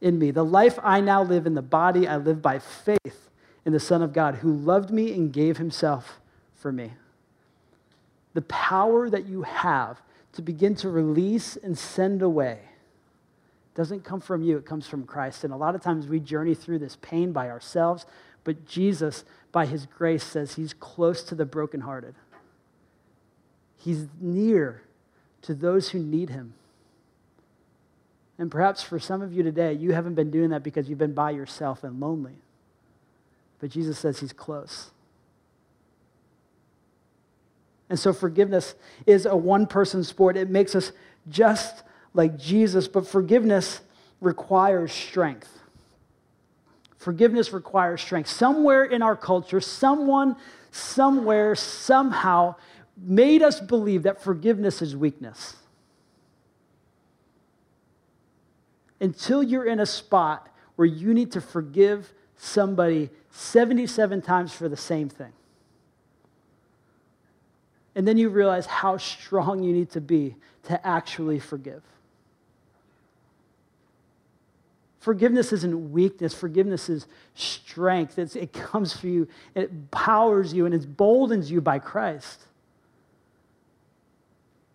in 0.00 0.18
me. 0.18 0.30
The 0.30 0.44
life 0.44 0.78
I 0.82 1.00
now 1.00 1.22
live 1.22 1.46
in 1.46 1.54
the 1.54 1.62
body, 1.62 2.06
I 2.06 2.16
live 2.16 2.42
by 2.42 2.58
faith 2.58 3.30
in 3.64 3.72
the 3.72 3.80
Son 3.80 4.02
of 4.02 4.12
God 4.12 4.36
who 4.36 4.52
loved 4.52 4.90
me 4.90 5.12
and 5.14 5.32
gave 5.32 5.56
himself 5.56 6.20
for 6.54 6.72
me. 6.72 6.92
The 8.34 8.42
power 8.42 9.08
that 9.10 9.26
you 9.26 9.42
have 9.42 10.00
to 10.32 10.42
begin 10.42 10.74
to 10.76 10.88
release 10.88 11.56
and 11.56 11.76
send 11.76 12.22
away 12.22 12.60
doesn't 13.74 14.04
come 14.04 14.20
from 14.20 14.42
you, 14.42 14.58
it 14.58 14.66
comes 14.66 14.86
from 14.86 15.04
Christ. 15.04 15.44
And 15.44 15.52
a 15.52 15.56
lot 15.56 15.74
of 15.74 15.82
times 15.82 16.06
we 16.06 16.20
journey 16.20 16.54
through 16.54 16.78
this 16.78 16.96
pain 17.00 17.32
by 17.32 17.48
ourselves, 17.48 18.04
but 18.44 18.66
Jesus, 18.66 19.24
by 19.50 19.66
his 19.66 19.86
grace, 19.86 20.24
says 20.24 20.54
he's 20.54 20.74
close 20.74 21.22
to 21.24 21.34
the 21.34 21.46
brokenhearted. 21.46 22.14
He's 23.78 24.08
near 24.20 24.82
to 25.42 25.54
those 25.54 25.90
who 25.90 25.98
need 25.98 26.30
him. 26.30 26.54
And 28.42 28.50
perhaps 28.50 28.82
for 28.82 28.98
some 28.98 29.22
of 29.22 29.32
you 29.32 29.44
today, 29.44 29.72
you 29.72 29.92
haven't 29.92 30.14
been 30.14 30.32
doing 30.32 30.50
that 30.50 30.64
because 30.64 30.88
you've 30.88 30.98
been 30.98 31.12
by 31.12 31.30
yourself 31.30 31.84
and 31.84 32.00
lonely. 32.00 32.34
But 33.60 33.70
Jesus 33.70 34.00
says 34.00 34.18
he's 34.18 34.32
close. 34.32 34.90
And 37.88 37.96
so 37.96 38.12
forgiveness 38.12 38.74
is 39.06 39.26
a 39.26 39.36
one 39.36 39.68
person 39.68 40.02
sport. 40.02 40.36
It 40.36 40.50
makes 40.50 40.74
us 40.74 40.90
just 41.28 41.84
like 42.14 42.36
Jesus, 42.36 42.88
but 42.88 43.06
forgiveness 43.06 43.80
requires 44.20 44.92
strength. 44.92 45.60
Forgiveness 46.96 47.52
requires 47.52 48.00
strength. 48.00 48.28
Somewhere 48.28 48.82
in 48.82 49.02
our 49.02 49.14
culture, 49.14 49.60
someone, 49.60 50.34
somewhere, 50.72 51.54
somehow 51.54 52.56
made 52.96 53.40
us 53.40 53.60
believe 53.60 54.02
that 54.02 54.20
forgiveness 54.20 54.82
is 54.82 54.96
weakness. 54.96 55.54
Until 59.02 59.42
you're 59.42 59.66
in 59.66 59.80
a 59.80 59.86
spot 59.86 60.48
where 60.76 60.86
you 60.86 61.12
need 61.12 61.32
to 61.32 61.40
forgive 61.40 62.12
somebody 62.36 63.10
77 63.32 64.22
times 64.22 64.52
for 64.52 64.68
the 64.68 64.76
same 64.76 65.08
thing. 65.08 65.32
And 67.94 68.08
then 68.08 68.16
you 68.16 68.30
realize 68.30 68.64
how 68.64 68.96
strong 68.96 69.62
you 69.62 69.72
need 69.72 69.90
to 69.90 70.00
be 70.00 70.36
to 70.64 70.86
actually 70.86 71.40
forgive. 71.40 71.82
Forgiveness 75.00 75.52
isn't 75.52 75.90
weakness. 75.90 76.32
Forgiveness 76.32 76.88
is 76.88 77.08
strength. 77.34 78.20
It's, 78.20 78.36
it 78.36 78.52
comes 78.52 78.96
for 78.96 79.08
you, 79.08 79.26
it 79.56 79.70
empowers 79.70 80.54
you, 80.54 80.64
and 80.64 80.72
it 80.72 80.96
boldens 80.96 81.50
you 81.50 81.60
by 81.60 81.80
Christ. 81.80 82.44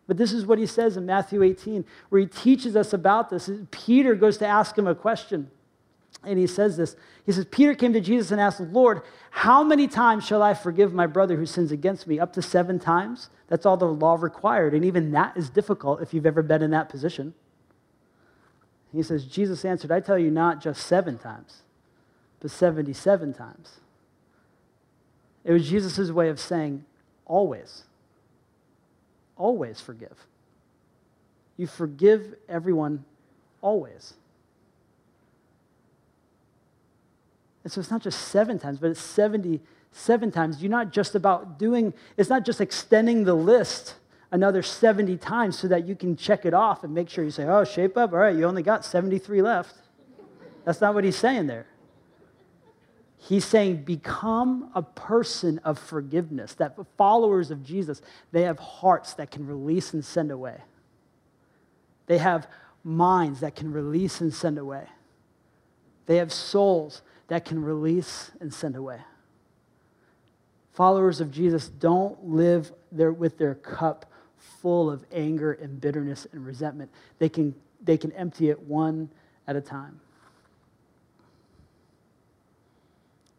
But 0.08 0.18
this 0.18 0.32
is 0.32 0.46
what 0.46 0.58
he 0.58 0.66
says 0.66 0.96
in 0.96 1.06
Matthew 1.06 1.44
18, 1.44 1.86
where 2.10 2.22
he 2.22 2.28
teaches 2.28 2.76
us 2.76 2.94
about 2.94 3.30
this. 3.30 3.50
Peter 3.72 4.16
goes 4.16 4.38
to 4.38 4.48
ask 4.48 4.78
him 4.78 4.88
a 4.88 4.96
question, 4.96 5.52
and 6.24 6.40
he 6.40 6.48
says 6.48 6.78
this. 6.78 6.96
He 7.26 7.34
says, 7.34 7.46
Peter 7.52 7.76
came 7.76 7.92
to 7.92 8.00
Jesus 8.00 8.32
and 8.32 8.40
asked, 8.40 8.62
Lord, 8.62 9.02
how 9.32 9.64
many 9.64 9.88
times 9.88 10.26
shall 10.26 10.42
I 10.42 10.54
forgive 10.54 10.94
my 10.94 11.08
brother 11.08 11.36
who 11.36 11.46
sins 11.46 11.74
against 11.74 12.08
me? 12.08 12.20
Up 12.20 12.32
to 12.34 12.42
seven 12.42 12.80
times? 12.80 13.30
That's 13.50 13.66
all 13.66 13.76
the 13.76 13.86
law 13.86 14.16
required. 14.20 14.74
And 14.74 14.86
even 14.86 15.12
that 15.12 15.36
is 15.36 15.50
difficult 15.50 16.02
if 16.02 16.14
you've 16.14 16.26
ever 16.26 16.42
been 16.42 16.62
in 16.62 16.72
that 16.72 16.88
position. 16.88 17.34
He 18.94 19.04
says, 19.04 19.26
Jesus 19.26 19.66
answered, 19.66 19.92
I 19.92 20.00
tell 20.00 20.18
you 20.18 20.32
not 20.32 20.62
just 20.62 20.88
seven 20.88 21.18
times, 21.18 21.64
but 22.40 22.50
77 22.50 23.34
times. 23.34 23.82
It 25.44 25.52
was 25.52 25.70
Jesus' 25.70 26.12
way 26.12 26.30
of 26.30 26.40
saying, 26.40 26.86
always. 27.26 27.84
Always 29.38 29.80
forgive. 29.80 30.28
You 31.58 31.68
forgive 31.68 32.36
everyone 32.48 33.06
always. 33.62 34.14
And 37.64 37.72
so 37.72 37.82
it's 37.82 37.92
not 37.92 38.02
just 38.02 38.30
seven 38.30 38.60
times, 38.60 38.80
but 38.80 38.92
it's 38.92 39.02
77 39.02 40.32
times. 40.32 40.62
You're 40.62 40.72
not 40.72 40.94
just 40.94 41.16
about 41.16 41.60
doing, 41.60 41.94
it's 42.16 42.30
not 42.30 42.46
just 42.46 42.62
extending 42.62 43.26
the 43.26 43.34
list 43.34 43.96
another 44.32 44.62
70 44.62 45.18
times 45.18 45.58
so 45.58 45.68
that 45.68 45.86
you 45.86 45.96
can 45.96 46.16
check 46.16 46.46
it 46.46 46.54
off 46.54 46.84
and 46.84 46.94
make 46.94 47.10
sure 47.10 47.24
you 47.24 47.32
say, 47.32 47.46
oh, 47.46 47.64
shape 47.64 47.98
up. 47.98 48.14
All 48.14 48.20
right, 48.20 48.36
you 48.36 48.46
only 48.46 48.64
got 48.64 48.86
73 48.86 49.42
left. 49.42 49.76
That's 50.66 50.82
not 50.82 50.94
what 50.94 51.04
he's 51.04 51.16
saying 51.16 51.48
there. 51.48 51.66
He's 53.18 53.46
saying, 53.46 53.84
become 53.84 54.70
a 54.76 54.82
person 54.82 55.60
of 55.60 55.80
forgiveness. 55.80 56.54
That 56.56 56.78
followers 56.98 57.52
of 57.52 57.64
Jesus, 57.64 58.02
they 58.32 58.44
have 58.44 58.60
hearts 58.60 59.16
that 59.16 59.32
can 59.32 59.46
release 59.46 59.94
and 59.94 60.06
send 60.06 60.32
away. 60.32 60.62
They 62.06 62.20
have 62.20 62.48
minds 62.84 63.42
that 63.42 63.56
can 63.56 63.72
release 63.72 64.22
and 64.22 64.34
send 64.34 64.58
away. 64.58 64.86
They 66.06 66.18
have 66.18 66.32
souls 66.32 67.02
that 67.28 67.44
can 67.44 67.62
release 67.62 68.32
and 68.40 68.54
send 68.54 68.76
away. 68.76 69.02
Followers 70.74 71.20
of 71.20 71.32
Jesus 71.32 71.70
don't 71.70 72.24
live 72.24 72.72
there 72.92 73.12
with 73.12 73.38
their 73.38 73.56
cup 73.56 74.06
full 74.38 74.90
of 74.90 75.04
anger 75.12 75.54
and 75.54 75.82
bitterness 75.82 76.28
and 76.32 76.46
resentment. 76.46 76.92
They 77.18 77.30
can, 77.30 77.56
they 77.82 77.98
can 77.98 78.12
empty 78.14 78.50
it 78.50 78.60
one 78.62 79.10
at 79.48 79.56
a 79.56 79.62
time. 79.62 80.00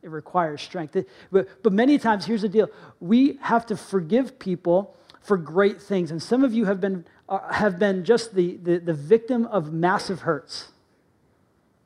It 0.09 0.13
requires 0.13 0.61
strength. 0.63 0.97
But, 1.31 1.63
but 1.63 1.73
many 1.73 1.99
times, 1.99 2.27
here's 2.27 2.43
the 2.43 2.49
deal 2.49 2.69
we 3.01 3.39
have 3.43 3.67
to 3.67 3.77
forgive 3.77 4.39
people 4.39 4.97
for 5.21 5.37
great 5.37 5.81
things. 5.81 6.11
And 6.11 6.23
some 6.23 6.45
of 6.45 6.53
you 6.53 6.65
have 6.65 6.81
been, 6.81 7.05
uh, 7.29 7.53
have 7.53 7.79
been 7.79 8.05
just 8.05 8.35
the, 8.35 8.57
the, 8.57 8.79
the 8.79 8.95
victim 8.95 9.47
of 9.47 9.73
massive 9.73 10.21
hurts. 10.21 10.73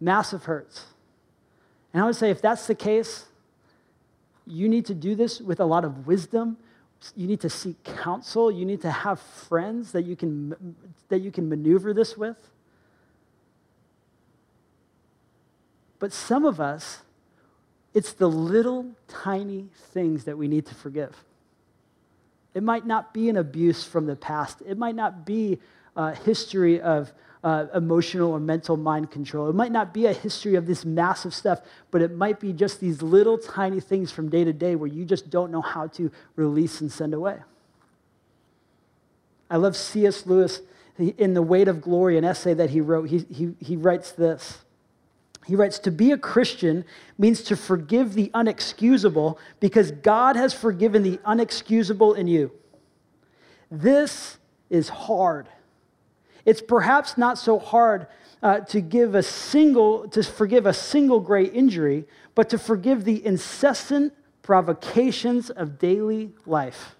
Massive 0.01 0.45
hurts. 0.45 0.87
And 1.93 2.03
I 2.03 2.07
would 2.07 2.17
say, 2.17 2.31
if 2.31 2.41
that's 2.41 2.67
the 2.67 2.75
case, 2.75 3.27
you 4.47 4.69
need 4.69 4.87
to 4.87 4.95
do 4.95 5.15
this 5.15 5.41
with 5.41 5.61
a 5.61 5.65
lot 5.65 5.85
of 5.85 6.07
wisdom 6.07 6.57
you 7.17 7.27
need 7.27 7.41
to 7.41 7.51
seek 7.51 7.83
counsel. 7.85 8.51
You 8.51 8.65
need 8.65 8.83
to 8.83 8.91
have 8.91 9.21
friends 9.21 9.93
that 9.93 10.03
you 10.03 10.17
can, 10.17 10.77
that 11.09 11.21
you 11.21 11.31
can 11.31 11.49
maneuver 11.49 11.93
this 11.93 12.17
with. 12.17 12.37
But 15.99 16.13
some 16.13 16.45
of 16.45 16.61
us, 16.61 17.03
it's 17.95 18.13
the 18.13 18.29
little 18.29 18.87
tiny 19.09 19.69
things 19.93 20.25
that 20.25 20.37
we 20.39 20.49
need 20.49 20.67
to 20.67 20.75
forgive. 20.75 21.25
It 22.55 22.63
might 22.63 22.87
not 22.87 23.15
be 23.15 23.29
an 23.29 23.37
abuse 23.37 23.85
from 23.85 24.07
the 24.07 24.17
past, 24.17 24.63
it 24.67 24.79
might 24.79 24.95
not 24.95 25.25
be 25.27 25.59
a 25.97 26.15
history 26.15 26.81
of 26.81 27.13
uh, 27.45 27.67
emotional 27.75 28.31
or 28.31 28.41
mental 28.41 28.77
mind 28.77 29.11
control. 29.11 29.49
It 29.49 29.55
might 29.55 29.73
not 29.73 29.93
be 29.93 30.07
a 30.07 30.13
history 30.13 30.55
of 30.55 30.67
this 30.67 30.85
massive 30.85 31.35
stuff, 31.35 31.61
but 31.91 32.01
it 32.01 32.13
might 32.13 32.39
be 32.39 32.53
just 32.53 32.81
these 32.81 33.03
little 33.03 33.37
tiny 33.37 33.81
things 33.81 34.13
from 34.13 34.29
day 34.29 34.45
to 34.45 34.53
day 34.53 34.77
where 34.77 34.89
you 34.89 35.05
just 35.05 35.29
don't 35.29 35.51
know 35.51 35.61
how 35.61 35.89
to 35.89 36.11
release 36.37 36.81
and 36.81 36.91
send 36.91 37.15
away. 37.15 37.39
I 39.51 39.57
love 39.57 39.77
C.S. 39.77 40.25
Lewis 40.25 40.63
in 40.99 41.35
The 41.35 41.43
Weight 41.43 41.69
of 41.69 41.83
Glory, 41.83 42.17
an 42.17 42.25
essay 42.25 42.55
that 42.55 42.71
he 42.71 42.81
wrote. 42.81 43.09
He, 43.09 43.19
he, 43.31 43.55
he 43.61 43.77
writes 43.77 44.13
this. 44.13 44.59
He 45.47 45.57
writes, 45.57 45.79
To 45.81 45.91
be 45.91 46.13
a 46.13 46.19
Christian 46.19 46.85
means 47.19 47.43
to 47.45 47.57
forgive 47.57 48.15
the 48.15 48.31
unexcusable 48.35 49.39
because 49.61 49.91
God 49.91 50.37
has 50.37 50.55
forgiven 50.55 51.03
the 51.03 51.19
unexcusable 51.19 52.17
in 52.17 52.27
you. 52.27 52.53
This 53.71 54.39
is 54.71 54.89
hard. 54.89 55.49
It's 56.45 56.63
perhaps 56.63 57.17
not 57.17 57.39
so 57.39 57.59
hard 57.59 58.07
uh, 58.43 58.61
to 58.61 58.81
give 58.81 59.15
a 59.15 59.23
single, 59.23 60.09
to 60.09 60.23
forgive 60.23 60.67
a 60.67 60.73
single 60.73 61.21
great 61.21 61.55
injury, 61.55 62.05
but 62.35 62.49
to 62.51 62.59
forgive 62.59 63.05
the 63.05 63.25
incessant 63.25 64.13
provocations 64.43 65.51
of 65.51 65.79
daily 65.79 66.33
life. 66.47 66.97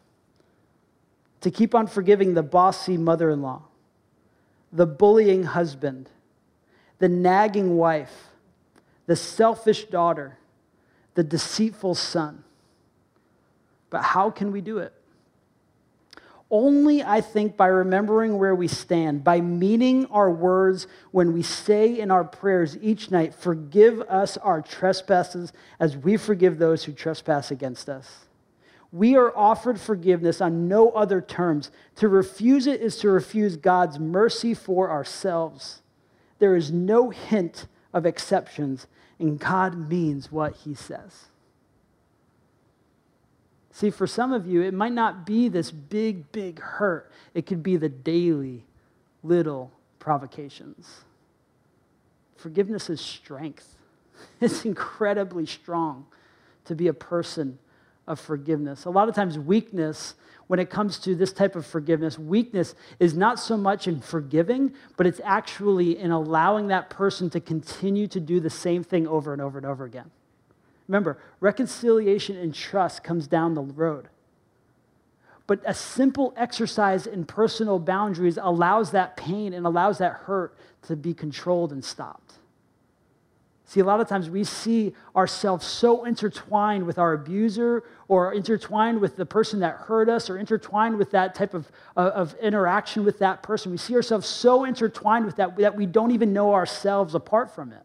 To 1.41 1.51
keep 1.51 1.75
on 1.75 1.89
forgiving 1.89 2.35
the 2.35 2.43
bossy 2.43 2.97
mother 2.97 3.31
in 3.31 3.43
law, 3.43 3.63
the 4.73 4.87
bullying 4.87 5.43
husband, 5.43 6.09
the 6.99 7.09
nagging 7.09 7.77
wife, 7.77 8.29
the 9.07 9.17
selfish 9.17 9.85
daughter, 9.85 10.39
the 11.15 11.25
deceitful 11.25 11.95
son. 11.95 12.45
But 13.91 14.03
how 14.03 14.31
can 14.31 14.53
we 14.53 14.61
do 14.61 14.79
it? 14.79 14.95
only, 16.53 17.03
I 17.03 17.23
think, 17.23 17.57
by 17.57 17.69
remembering 17.69 18.39
where 18.39 18.55
we 18.55 18.69
stand, 18.69 19.25
by 19.25 19.41
meaning 19.41 20.05
our 20.11 20.31
words 20.31 20.87
when 21.11 21.33
we 21.33 21.43
say 21.43 21.99
in 21.99 22.11
our 22.11 22.25
prayers 22.25 22.77
each 22.83 23.11
night, 23.11 23.35
Forgive 23.35 24.03
us 24.03 24.37
our 24.37 24.61
trespasses 24.61 25.55
as 25.81 25.97
we 25.97 26.19
forgive 26.19 26.59
those 26.59 26.85
who 26.85 26.93
trespass 26.93 27.51
against 27.51 27.89
us. 27.89 28.27
We 28.93 29.17
are 29.17 29.35
offered 29.35 29.81
forgiveness 29.81 30.43
on 30.43 30.69
no 30.69 30.91
other 30.91 31.23
terms. 31.23 31.71
To 31.97 32.09
refuse 32.09 32.67
it 32.67 32.83
is 32.83 32.99
to 32.99 33.09
refuse 33.09 33.57
God's 33.57 33.99
mercy 33.99 34.53
for 34.53 34.91
ourselves. 34.91 35.81
There 36.39 36.55
is 36.55 36.71
no 36.71 37.09
hint 37.09 37.67
of 37.95 38.05
exceptions, 38.05 38.87
and 39.19 39.39
God 39.39 39.89
means 39.89 40.31
what 40.31 40.57
he 40.57 40.75
says. 40.75 41.27
See, 43.73 43.91
for 43.91 44.07
some 44.07 44.33
of 44.33 44.47
you, 44.47 44.63
it 44.63 44.75
might 44.75 44.93
not 44.93 45.25
be 45.25 45.49
this 45.49 45.71
big, 45.71 46.31
big 46.31 46.61
hurt. 46.61 47.11
It 47.35 47.47
could 47.47 47.63
be 47.63 47.77
the 47.77 47.89
daily 47.89 48.65
little 49.23 49.73
provocations. 49.99 51.05
Forgiveness 52.37 52.91
is 52.91 53.01
strength. 53.01 53.77
It's 54.41 54.65
incredibly 54.65 55.47
strong 55.47 56.07
to 56.65 56.75
be 56.77 56.87
a 56.87 56.93
person 56.93 57.59
of 58.07 58.19
forgiveness. 58.21 58.85
A 58.85 58.91
lot 58.91 59.09
of 59.09 59.15
times, 59.15 59.39
weakness, 59.39 60.15
when 60.49 60.59
it 60.59 60.71
comes 60.71 60.99
to 60.99 61.15
this 61.15 61.33
type 61.33 61.57
of 61.57 61.65
forgiveness, 61.65 62.19
weakness 62.19 62.75
is 62.99 63.15
not 63.15 63.39
so 63.39 63.57
much 63.57 63.87
in 63.89 64.01
forgiving, 64.01 64.73
but 64.97 65.07
it's 65.07 65.21
actually 65.25 65.99
in 65.99 66.11
allowing 66.11 66.69
that 66.69 66.91
person 66.91 67.31
to 67.31 67.41
continue 67.41 68.07
to 68.09 68.21
do 68.21 68.41
the 68.41 68.51
same 68.51 68.85
thing 68.85 69.07
over 69.07 69.33
and 69.33 69.41
over 69.41 69.59
and 69.59 69.67
over 69.67 69.85
again. 69.85 70.11
Remember, 70.89 71.19
reconciliation 71.41 72.37
and 72.37 72.55
trust 72.55 73.05
comes 73.05 73.27
down 73.27 73.55
the 73.55 73.63
road. 73.63 74.09
But 75.47 75.61
a 75.65 75.75
simple 75.75 76.35
exercise 76.37 77.07
in 77.07 77.25
personal 77.25 77.79
boundaries 77.79 78.39
allows 78.41 78.91
that 78.93 79.17
pain 79.17 79.55
and 79.55 79.67
allows 79.67 79.99
that 79.99 80.13
hurt 80.13 80.57
to 80.83 80.97
be 80.97 81.15
controlled 81.15 81.73
and 81.73 81.85
stopped. 81.85 82.35
See, 83.73 83.81
a 83.81 83.85
lot 83.85 84.03
of 84.03 84.07
times 84.07 84.29
we 84.29 84.45
see 84.45 84.93
ourselves 85.17 85.65
so 85.65 86.05
intertwined 86.05 86.85
with 86.85 86.99
our 86.99 87.15
abuser 87.15 87.85
or 88.07 88.35
intertwined 88.35 89.01
with 89.01 89.17
the 89.17 89.25
person 89.25 89.61
that 89.61 89.77
hurt 89.77 90.11
us 90.11 90.29
or 90.29 90.37
intertwined 90.37 90.99
with 90.99 91.11
that 91.13 91.35
type 91.35 91.55
of, 91.55 91.73
uh, 91.97 92.11
of 92.15 92.35
interaction 92.35 93.03
with 93.03 93.19
that 93.21 93.43
person. 93.43 93.73
We 93.73 93.79
see 93.79 93.95
ourselves 93.95 94.27
so 94.27 94.65
intertwined 94.65 95.25
with 95.25 95.37
that 95.37 95.57
that 95.57 95.75
we 95.75 95.87
don't 95.87 96.11
even 96.11 96.35
know 96.35 96.53
ourselves 96.53 97.15
apart 97.15 97.55
from 97.55 97.73
it. 97.73 97.83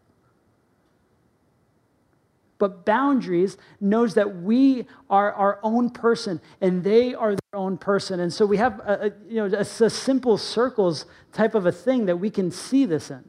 But 2.58 2.84
boundaries 2.84 3.56
knows 3.80 4.14
that 4.16 4.42
we 4.42 4.88
are 5.10 5.32
our 5.32 5.58
own 5.64 5.90
person 5.90 6.42
and 6.60 6.84
they 6.84 7.14
are 7.16 7.32
their 7.32 7.62
own 7.62 7.78
person. 7.78 8.20
And 8.20 8.34
so 8.34 8.46
we 8.46 8.58
have 8.58 8.82
a, 8.82 9.06
a 9.06 9.12
you 9.30 9.36
know, 9.36 9.58
a, 9.58 9.62
a 9.62 9.90
simple 9.90 10.38
circles 10.38 11.06
type 11.32 11.56
of 11.56 11.66
a 11.66 11.72
thing 11.72 12.08
that 12.08 12.18
we 12.18 12.30
can 12.30 12.52
see 12.52 12.86
this 12.86 13.10
in. 13.10 13.24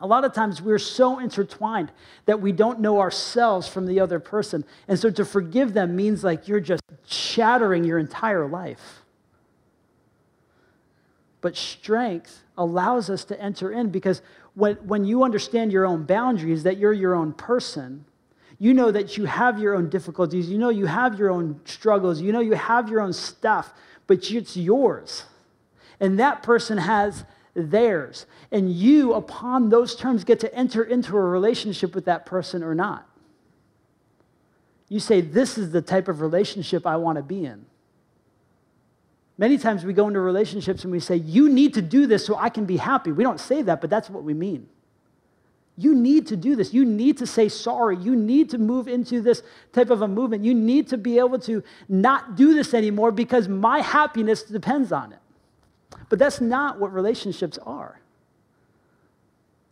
A 0.00 0.06
lot 0.06 0.24
of 0.24 0.32
times 0.32 0.60
we're 0.60 0.78
so 0.78 1.18
intertwined 1.18 1.92
that 2.26 2.40
we 2.40 2.52
don't 2.52 2.80
know 2.80 3.00
ourselves 3.00 3.68
from 3.68 3.86
the 3.86 4.00
other 4.00 4.18
person. 4.18 4.64
And 4.88 4.98
so 4.98 5.10
to 5.10 5.24
forgive 5.24 5.72
them 5.72 5.96
means 5.96 6.24
like 6.24 6.48
you're 6.48 6.60
just 6.60 6.82
shattering 7.06 7.84
your 7.84 7.98
entire 7.98 8.46
life. 8.46 9.02
But 11.40 11.56
strength 11.56 12.42
allows 12.56 13.10
us 13.10 13.24
to 13.26 13.40
enter 13.40 13.70
in 13.70 13.90
because 13.90 14.22
when, 14.54 14.76
when 14.76 15.04
you 15.04 15.24
understand 15.24 15.72
your 15.72 15.86
own 15.86 16.04
boundaries, 16.04 16.62
that 16.62 16.78
you're 16.78 16.92
your 16.92 17.14
own 17.14 17.32
person, 17.32 18.04
you 18.58 18.72
know 18.72 18.90
that 18.90 19.16
you 19.16 19.26
have 19.26 19.58
your 19.58 19.74
own 19.74 19.88
difficulties, 19.90 20.48
you 20.48 20.58
know 20.58 20.70
you 20.70 20.86
have 20.86 21.18
your 21.18 21.30
own 21.30 21.60
struggles, 21.64 22.20
you 22.20 22.32
know 22.32 22.40
you 22.40 22.54
have 22.54 22.88
your 22.88 23.00
own 23.00 23.12
stuff, 23.12 23.74
but 24.06 24.30
it's 24.30 24.56
yours. 24.56 25.24
And 26.00 26.18
that 26.18 26.42
person 26.42 26.78
has 26.78 27.24
theirs. 27.54 28.26
And 28.50 28.70
you, 28.72 29.14
upon 29.14 29.68
those 29.68 29.96
terms, 29.96 30.24
get 30.24 30.40
to 30.40 30.54
enter 30.54 30.82
into 30.82 31.16
a 31.16 31.20
relationship 31.20 31.94
with 31.94 32.04
that 32.06 32.26
person 32.26 32.62
or 32.62 32.74
not. 32.74 33.08
You 34.88 35.00
say, 35.00 35.20
This 35.20 35.56
is 35.56 35.70
the 35.70 35.82
type 35.82 36.08
of 36.08 36.20
relationship 36.20 36.86
I 36.86 36.96
want 36.96 37.16
to 37.16 37.22
be 37.22 37.44
in. 37.46 37.64
Many 39.36 39.58
times 39.58 39.84
we 39.84 39.92
go 39.92 40.06
into 40.06 40.20
relationships 40.20 40.84
and 40.84 40.92
we 40.92 41.00
say, 41.00 41.16
You 41.16 41.48
need 41.48 41.74
to 41.74 41.82
do 41.82 42.06
this 42.06 42.26
so 42.26 42.36
I 42.36 42.48
can 42.48 42.66
be 42.66 42.76
happy. 42.76 43.12
We 43.12 43.24
don't 43.24 43.40
say 43.40 43.62
that, 43.62 43.80
but 43.80 43.90
that's 43.90 44.10
what 44.10 44.24
we 44.24 44.34
mean. 44.34 44.68
You 45.76 45.94
need 45.94 46.28
to 46.28 46.36
do 46.36 46.54
this. 46.54 46.72
You 46.72 46.84
need 46.84 47.18
to 47.18 47.26
say 47.26 47.48
sorry. 47.48 47.96
You 47.96 48.14
need 48.14 48.50
to 48.50 48.58
move 48.58 48.86
into 48.86 49.20
this 49.20 49.42
type 49.72 49.90
of 49.90 50.02
a 50.02 50.08
movement. 50.08 50.44
You 50.44 50.54
need 50.54 50.88
to 50.88 50.96
be 50.96 51.18
able 51.18 51.40
to 51.40 51.64
not 51.88 52.36
do 52.36 52.54
this 52.54 52.74
anymore 52.74 53.10
because 53.10 53.48
my 53.48 53.80
happiness 53.80 54.44
depends 54.44 54.92
on 54.92 55.12
it. 55.12 55.18
But 56.08 56.18
that's 56.18 56.40
not 56.40 56.78
what 56.78 56.92
relationships 56.92 57.58
are. 57.64 58.00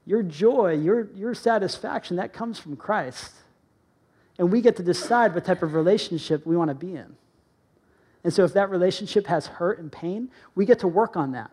Your 0.06 0.22
joy, 0.22 0.74
your, 0.74 1.08
your 1.14 1.35
satisfaction, 1.35 2.16
that 2.16 2.32
comes 2.32 2.58
from 2.58 2.76
Christ. 2.76 3.32
And 4.38 4.50
we 4.50 4.61
get 4.61 4.76
to 4.76 4.82
decide 4.82 5.35
what 5.35 5.44
type 5.44 5.62
of 5.62 5.74
relationship 5.74 6.44
we 6.46 6.56
want 6.56 6.68
to 6.68 6.74
be 6.74 6.96
in. 6.96 7.16
And 8.24 8.32
so 8.32 8.44
if 8.44 8.52
that 8.54 8.70
relationship 8.70 9.26
has 9.26 9.46
hurt 9.46 9.78
and 9.78 9.90
pain, 9.90 10.30
we 10.54 10.64
get 10.64 10.78
to 10.80 10.88
work 10.88 11.16
on 11.16 11.32
that. 11.32 11.50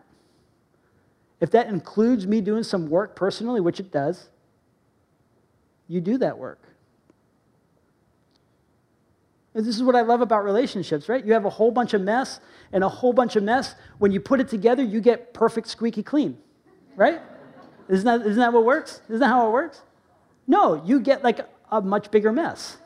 If 1.40 1.50
that 1.52 1.68
includes 1.68 2.26
me 2.26 2.40
doing 2.40 2.62
some 2.62 2.88
work 2.88 3.16
personally, 3.16 3.60
which 3.60 3.80
it 3.80 3.90
does, 3.90 4.28
you 5.88 6.00
do 6.00 6.18
that 6.18 6.38
work. 6.38 6.60
This 9.52 9.66
is 9.66 9.82
what 9.82 9.96
I 9.96 10.02
love 10.02 10.20
about 10.20 10.44
relationships, 10.44 11.08
right? 11.08 11.24
You 11.24 11.32
have 11.32 11.44
a 11.44 11.50
whole 11.50 11.72
bunch 11.72 11.92
of 11.92 12.02
mess 12.02 12.40
and 12.72 12.84
a 12.84 12.88
whole 12.88 13.12
bunch 13.12 13.34
of 13.34 13.42
mess. 13.42 13.74
When 13.98 14.12
you 14.12 14.20
put 14.20 14.40
it 14.40 14.48
together, 14.48 14.82
you 14.82 15.00
get 15.00 15.34
perfect, 15.34 15.66
squeaky 15.66 16.04
clean, 16.04 16.38
right? 16.94 17.20
Isn't 17.88 18.04
that, 18.04 18.20
isn't 18.20 18.38
that 18.38 18.52
what 18.52 18.64
works? 18.64 19.02
Isn't 19.08 19.20
that 19.20 19.26
how 19.26 19.48
it 19.48 19.52
works? 19.52 19.82
No, 20.46 20.82
you 20.84 21.00
get 21.00 21.24
like 21.24 21.40
a 21.70 21.80
much 21.80 22.10
bigger 22.10 22.32
mess. 22.32 22.78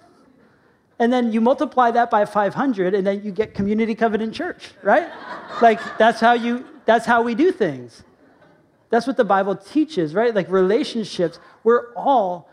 And 0.99 1.13
then 1.13 1.33
you 1.33 1.41
multiply 1.41 1.91
that 1.91 2.11
by 2.11 2.25
500, 2.25 2.95
and 2.95 3.07
then 3.07 3.23
you 3.23 3.33
get 3.33 3.53
community 3.53 3.95
covenant 3.95 4.33
church, 4.33 4.71
right? 4.83 5.11
like 5.61 5.81
that's 5.99 6.21
how 6.21 6.33
you 6.33 6.65
that's 6.85 7.05
how 7.07 7.23
we 7.23 7.35
do 7.35 7.51
things. 7.51 8.05
That's 8.91 9.07
what 9.07 9.17
the 9.17 9.25
Bible 9.25 9.57
teaches, 9.57 10.15
right? 10.15 10.35
Like 10.35 10.49
relationships, 10.49 11.41
we're 11.65 11.93
all 11.95 12.49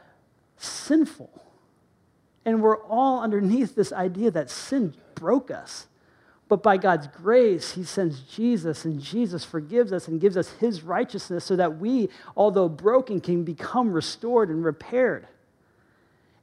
sinful. 0.58 1.30
And 2.46 2.62
we're 2.62 2.84
all 2.86 3.22
underneath 3.22 3.76
this 3.76 3.94
idea 3.94 4.32
that 4.32 4.50
sin 4.50 4.94
broke 5.16 5.52
us. 5.52 5.88
But 6.52 6.64
by 6.64 6.76
God's 6.76 7.08
grace, 7.08 7.72
He 7.72 7.86
sends 7.86 8.20
Jesus, 8.22 8.84
and 8.84 9.00
Jesus 9.00 9.46
forgives 9.46 9.94
us 9.94 10.10
and 10.10 10.20
gives 10.20 10.36
us 10.36 10.50
His 10.60 10.82
righteousness 10.84 11.46
so 11.46 11.56
that 11.56 11.78
we, 11.78 12.10
although 12.36 12.68
broken, 12.68 13.22
can 13.22 13.46
become 13.46 13.94
restored 13.94 14.50
and 14.50 14.66
repaired. 14.66 15.28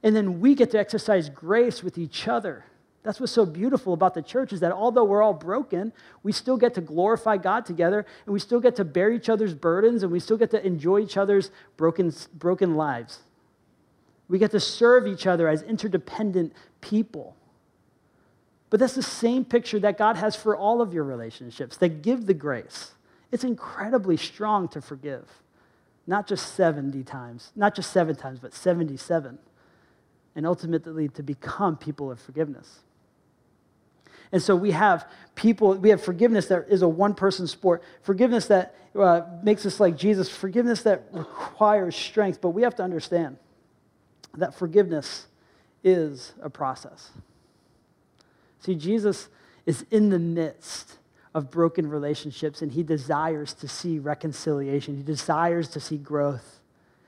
And 0.01 0.15
then 0.15 0.39
we 0.39 0.55
get 0.55 0.71
to 0.71 0.79
exercise 0.79 1.29
grace 1.29 1.83
with 1.83 1.97
each 1.97 2.27
other. 2.27 2.65
That's 3.03 3.19
what's 3.19 3.31
so 3.31 3.45
beautiful 3.45 3.93
about 3.93 4.13
the 4.13 4.21
church 4.21 4.51
is 4.51 4.61
that 4.61 4.71
although 4.71 5.03
we're 5.03 5.21
all 5.21 5.33
broken, 5.33 5.93
we 6.23 6.31
still 6.31 6.57
get 6.57 6.73
to 6.73 6.81
glorify 6.81 7.37
God 7.37 7.65
together, 7.65 8.05
and 8.25 8.33
we 8.33 8.39
still 8.39 8.59
get 8.59 8.75
to 8.77 8.85
bear 8.85 9.11
each 9.11 9.29
other's 9.29 9.53
burdens, 9.53 10.03
and 10.03 10.11
we 10.11 10.19
still 10.19 10.37
get 10.37 10.51
to 10.51 10.65
enjoy 10.65 11.01
each 11.01 11.17
other's 11.17 11.51
broken, 11.77 12.11
broken 12.33 12.75
lives. 12.75 13.19
We 14.29 14.37
get 14.37 14.51
to 14.51 14.59
serve 14.59 15.07
each 15.07 15.27
other 15.27 15.49
as 15.49 15.63
interdependent 15.63 16.53
people. 16.79 17.35
But 18.69 18.79
that's 18.79 18.93
the 18.93 19.01
same 19.01 19.43
picture 19.43 19.79
that 19.79 19.97
God 19.97 20.15
has 20.15 20.35
for 20.35 20.55
all 20.55 20.81
of 20.81 20.93
your 20.93 21.03
relationships 21.03 21.77
that 21.77 22.03
give 22.03 22.27
the 22.27 22.35
grace. 22.35 22.91
It's 23.31 23.43
incredibly 23.43 24.15
strong 24.15 24.67
to 24.69 24.81
forgive. 24.81 25.27
Not 26.05 26.27
just 26.27 26.55
70 26.55 27.03
times, 27.03 27.51
not 27.55 27.75
just 27.75 27.91
seven 27.91 28.15
times, 28.15 28.39
but 28.39 28.53
77. 28.53 29.39
And 30.35 30.45
ultimately 30.45 31.09
to 31.09 31.23
become 31.23 31.75
people 31.75 32.11
of 32.11 32.19
forgiveness. 32.19 32.79
And 34.31 34.41
so 34.41 34.55
we 34.55 34.71
have 34.71 35.07
people, 35.33 35.73
we 35.73 35.89
have 35.89 36.03
forgiveness 36.03 36.47
that 36.47 36.67
is 36.69 36.83
a 36.83 36.87
one 36.87 37.15
person 37.15 37.47
sport, 37.47 37.83
forgiveness 38.03 38.45
that 38.47 38.75
uh, 38.95 39.21
makes 39.43 39.65
us 39.65 39.79
like 39.79 39.97
Jesus, 39.97 40.29
forgiveness 40.29 40.83
that 40.83 41.05
requires 41.11 41.95
strength. 41.95 42.39
But 42.39 42.49
we 42.49 42.61
have 42.61 42.75
to 42.75 42.83
understand 42.83 43.37
that 44.37 44.53
forgiveness 44.53 45.27
is 45.83 46.33
a 46.41 46.49
process. 46.49 47.11
See, 48.59 48.75
Jesus 48.75 49.29
is 49.65 49.85
in 49.91 50.09
the 50.09 50.19
midst 50.19 50.97
of 51.33 51.51
broken 51.51 51.89
relationships 51.89 52.61
and 52.61 52.71
he 52.71 52.83
desires 52.83 53.53
to 53.53 53.67
see 53.67 53.99
reconciliation. 53.99 54.97
He 54.97 55.03
desires 55.03 55.67
to 55.69 55.79
see 55.79 55.97
growth. 55.97 56.59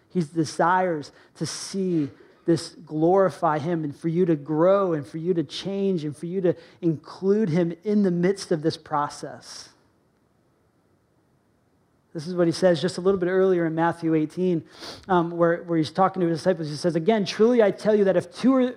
He 0.10 0.22
desires 0.22 1.12
to 1.38 1.46
see 1.46 2.10
this 2.46 2.70
glorify 2.86 3.60
him 3.60 3.84
and 3.84 3.96
for 3.96 4.08
you 4.08 4.26
to 4.26 4.36
grow 4.36 4.94
and 4.94 5.06
for 5.06 5.18
you 5.18 5.34
to 5.34 5.44
change 5.44 6.04
and 6.04 6.16
for 6.16 6.26
you 6.26 6.42
to 6.42 6.56
include 6.82 7.50
him 7.50 7.74
in 7.84 8.04
the 8.04 8.12
midst 8.12 8.52
of 8.52 8.62
this 8.62 8.78
process. 8.78 9.70
This 12.14 12.28
is 12.28 12.36
what 12.36 12.48
he 12.48 12.52
says 12.52 12.82
just 12.82 12.98
a 12.98 13.02
little 13.02 13.20
bit 13.20 13.30
earlier 13.30 13.66
in 13.66 13.74
Matthew 13.74 14.16
18, 14.16 14.64
um, 15.08 15.32
where, 15.32 15.64
where 15.64 15.78
he's 15.78 15.92
talking 15.92 16.22
to 16.22 16.28
his 16.28 16.40
disciples. 16.40 16.70
He 16.70 16.76
says, 16.76 16.96
Again, 16.96 17.24
truly 17.24 17.64
I 17.64 17.72
tell 17.72 17.96
you 17.96 18.04
that 18.04 18.18
if 18.18 18.34
two, 18.36 18.54
are, 18.56 18.74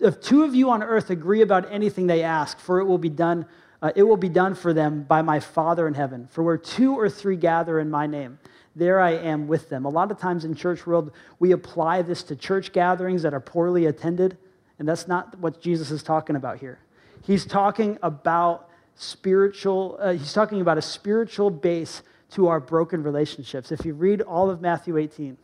if 0.00 0.20
two 0.20 0.44
of 0.44 0.54
you 0.54 0.70
on 0.70 0.82
earth 0.82 1.10
agree 1.10 1.42
about 1.42 1.70
anything 1.72 2.06
they 2.06 2.22
ask, 2.22 2.60
for 2.60 2.78
it 2.78 2.84
will 2.84 2.98
be 2.98 3.08
done, 3.08 3.44
uh, 3.82 3.90
it 3.96 4.04
will 4.04 4.16
be 4.16 4.28
done 4.28 4.54
for 4.54 4.72
them 4.72 5.02
by 5.02 5.20
my 5.20 5.40
Father 5.40 5.88
in 5.88 5.94
heaven. 5.94 6.28
For 6.30 6.44
where 6.44 6.56
two 6.56 6.94
or 6.94 7.10
three 7.10 7.36
gather 7.36 7.80
in 7.80 7.90
my 7.90 8.06
name, 8.06 8.38
there 8.76 9.00
I 9.00 9.12
am 9.12 9.48
with 9.48 9.68
them. 9.68 9.84
A 9.84 9.88
lot 9.88 10.12
of 10.12 10.18
times 10.18 10.44
in 10.44 10.54
church 10.54 10.86
world, 10.86 11.10
we 11.40 11.50
apply 11.52 12.02
this 12.02 12.22
to 12.24 12.36
church 12.36 12.72
gatherings 12.72 13.22
that 13.22 13.34
are 13.34 13.40
poorly 13.40 13.86
attended, 13.86 14.38
and 14.78 14.86
that's 14.86 15.08
not 15.08 15.36
what 15.40 15.60
Jesus 15.60 15.90
is 15.90 16.04
talking 16.04 16.36
about 16.36 16.58
here. 16.58 16.78
He's 17.22 17.46
talking 17.46 17.98
about 18.02 18.70
spiritual, 18.94 19.98
uh, 20.00 20.12
he's 20.12 20.32
talking 20.32 20.60
about 20.60 20.78
a 20.78 20.82
spiritual 20.82 21.50
base 21.50 22.02
to 22.30 22.48
our 22.48 22.60
broken 22.60 23.02
relationships. 23.02 23.72
If 23.72 23.84
you 23.84 23.94
read 23.94 24.20
all 24.22 24.50
of 24.50 24.60
Matthew 24.60 24.96
18, 24.96 25.36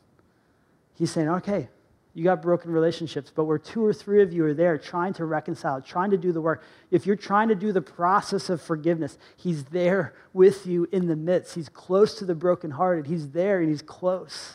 he's 0.95 1.11
saying, 1.11 1.29
okay, 1.29 1.69
you 2.15 2.25
got 2.25 2.43
broken 2.43 2.71
relationships, 2.71 3.33
but 3.35 3.45
where 3.45 3.59
two 3.59 3.85
or 3.85 3.93
three 3.93 4.21
of 4.23 4.33
you 4.33 4.45
are 4.45 4.53
there 4.53 4.77
trying 4.77 5.15
to 5.15 5.25
reconcile, 5.25 5.81
trying 5.81 6.11
to 6.11 6.19
do 6.19 6.31
the 6.31 6.41
work, 6.41 6.63
if 6.91 7.07
you're 7.07 7.17
trying 7.17 7.49
to 7.49 7.55
do 7.55 7.73
the 7.73 7.81
process 7.81 8.51
of 8.51 8.61
forgiveness, 8.61 9.17
he's 9.37 9.65
there 9.65 10.13
with 10.35 10.67
you 10.67 10.87
in 10.93 11.07
the 11.07 11.17
midst. 11.17 11.55
He's 11.55 11.71
close 11.71 12.15
to 12.17 12.27
the 12.27 12.35
brokenhearted. 12.35 13.07
He's 13.07 13.31
there 13.31 13.61
and 13.61 13.69
he's 13.71 13.83
close 13.83 14.55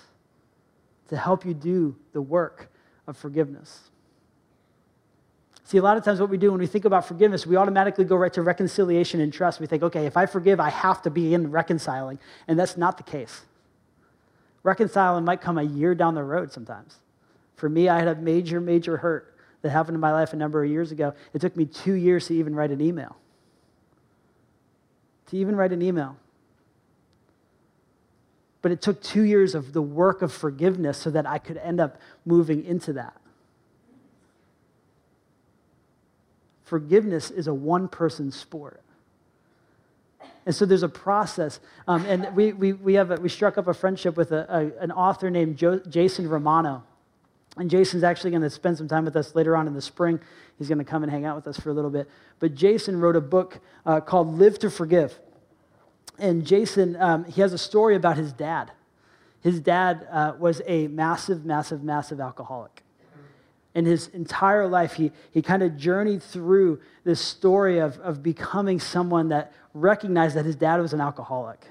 to 1.08 1.18
help 1.18 1.46
you 1.46 1.54
do 1.54 1.96
the 2.14 2.22
work 2.22 2.70
of 3.08 3.18
forgiveness. 3.18 3.90
See, 5.68 5.78
a 5.78 5.82
lot 5.82 5.98
of 5.98 6.06
times 6.06 6.22
what 6.22 6.30
we 6.30 6.38
do 6.38 6.52
when 6.52 6.62
we 6.62 6.66
think 6.66 6.86
about 6.86 7.06
forgiveness, 7.06 7.46
we 7.46 7.58
automatically 7.58 8.06
go 8.06 8.16
right 8.16 8.32
to 8.32 8.42
reconciliation 8.42 9.20
and 9.20 9.34
trust. 9.34 9.60
We 9.60 9.68
think, 9.68 9.84
okay, 9.84 10.06
if 10.06 10.16
I 10.16 10.26
forgive, 10.26 10.62
I 10.62 10.70
have 10.70 11.02
to 11.02 11.10
be 11.10 11.34
in 11.34 11.52
reconciling. 11.52 12.20
And 12.48 12.58
that's 12.58 12.78
not 12.78 12.96
the 12.96 13.04
case. 13.04 13.42
Reconciling 14.64 15.26
might 15.26 15.42
come 15.42 15.58
a 15.58 15.64
year 15.64 15.94
down 15.94 16.16
the 16.16 16.24
road 16.24 16.54
sometimes. 16.54 16.96
For 17.58 17.68
me, 17.68 17.90
I 17.90 18.00
had 18.00 18.08
a 18.08 18.16
major, 18.16 18.62
major 18.62 18.96
hurt 18.96 19.36
that 19.62 19.72
happened 19.72 19.96
in 19.96 20.00
my 20.00 20.14
life 20.14 20.32
a 20.32 20.38
number 20.38 20.64
of 20.64 20.72
years 20.72 20.94
ago. 20.94 21.14
It 21.34 21.42
took 21.42 21.58
me 21.58 21.66
two 21.66 21.96
years 21.96 22.28
to 22.28 22.34
even 22.36 22.56
write 22.56 22.72
an 22.72 22.80
email. 22.80 23.18
to 25.26 25.38
even 25.38 25.58
write 25.58 25.74
an 25.74 25.82
email. 25.82 26.16
But 28.62 28.72
it 28.72 28.82
took 28.82 29.02
two 29.02 29.24
years 29.24 29.54
of 29.54 29.74
the 29.74 29.82
work 29.82 30.22
of 30.22 30.32
forgiveness 30.32 30.98
so 30.98 31.10
that 31.10 31.26
I 31.26 31.40
could 31.40 31.58
end 31.58 31.82
up 31.82 32.00
moving 32.24 32.64
into 32.64 32.94
that. 32.94 33.18
Forgiveness 36.68 37.32
is 37.32 37.48
a 37.48 37.54
one 37.54 37.88
person 37.88 38.30
sport. 38.30 38.82
And 40.46 40.54
so 40.54 40.66
there's 40.66 40.84
a 40.84 40.90
process. 40.90 41.62
Um, 41.88 42.06
and 42.06 42.36
we, 42.36 42.52
we, 42.52 42.74
we, 42.74 42.96
have 42.96 43.10
a, 43.10 43.16
we 43.16 43.30
struck 43.30 43.58
up 43.58 43.70
a 43.70 43.74
friendship 43.74 44.18
with 44.18 44.34
a, 44.34 44.46
a, 44.50 44.84
an 44.84 44.92
author 44.92 45.30
named 45.30 45.56
jo- 45.56 45.80
Jason 45.88 46.28
Romano. 46.28 46.84
And 47.56 47.70
Jason's 47.70 48.04
actually 48.04 48.32
going 48.32 48.42
to 48.42 48.50
spend 48.50 48.78
some 48.78 48.90
time 48.90 49.06
with 49.06 49.16
us 49.16 49.34
later 49.34 49.56
on 49.56 49.66
in 49.66 49.74
the 49.74 49.82
spring. 49.82 50.20
He's 50.58 50.68
going 50.68 50.80
to 50.80 50.84
come 50.84 51.04
and 51.04 51.12
hang 51.12 51.24
out 51.24 51.38
with 51.38 51.48
us 51.48 51.58
for 51.58 51.70
a 51.70 51.74
little 51.74 51.90
bit. 51.90 52.10
But 52.40 52.54
Jason 52.54 53.00
wrote 53.00 53.16
a 53.16 53.22
book 53.22 53.62
uh, 53.86 54.02
called 54.02 54.38
Live 54.38 54.60
to 54.60 54.70
Forgive. 54.70 55.18
And 56.20 56.46
Jason, 56.46 56.98
um, 56.98 57.24
he 57.24 57.40
has 57.40 57.54
a 57.54 57.58
story 57.58 57.96
about 57.96 58.18
his 58.18 58.34
dad. 58.34 58.74
His 59.42 59.62
dad 59.62 60.06
uh, 60.12 60.34
was 60.38 60.62
a 60.66 60.90
massive, 60.90 61.46
massive, 61.46 61.82
massive 61.82 62.20
alcoholic 62.20 62.84
in 63.78 63.86
his 63.86 64.08
entire 64.08 64.68
life, 64.68 64.94
he, 64.94 65.12
he 65.32 65.44
kind 65.44 65.62
of 65.62 65.78
journeyed 65.78 66.24
through 66.24 66.82
this 67.04 67.22
story 67.22 67.78
of, 67.78 68.00
of 68.00 68.24
becoming 68.24 68.80
someone 68.80 69.30
that 69.30 69.54
recognized 69.76 70.36
that 70.36 70.46
his 70.46 70.56
dad 70.56 70.82
was 70.82 70.94
an 70.94 71.00
alcoholic. 71.00 71.64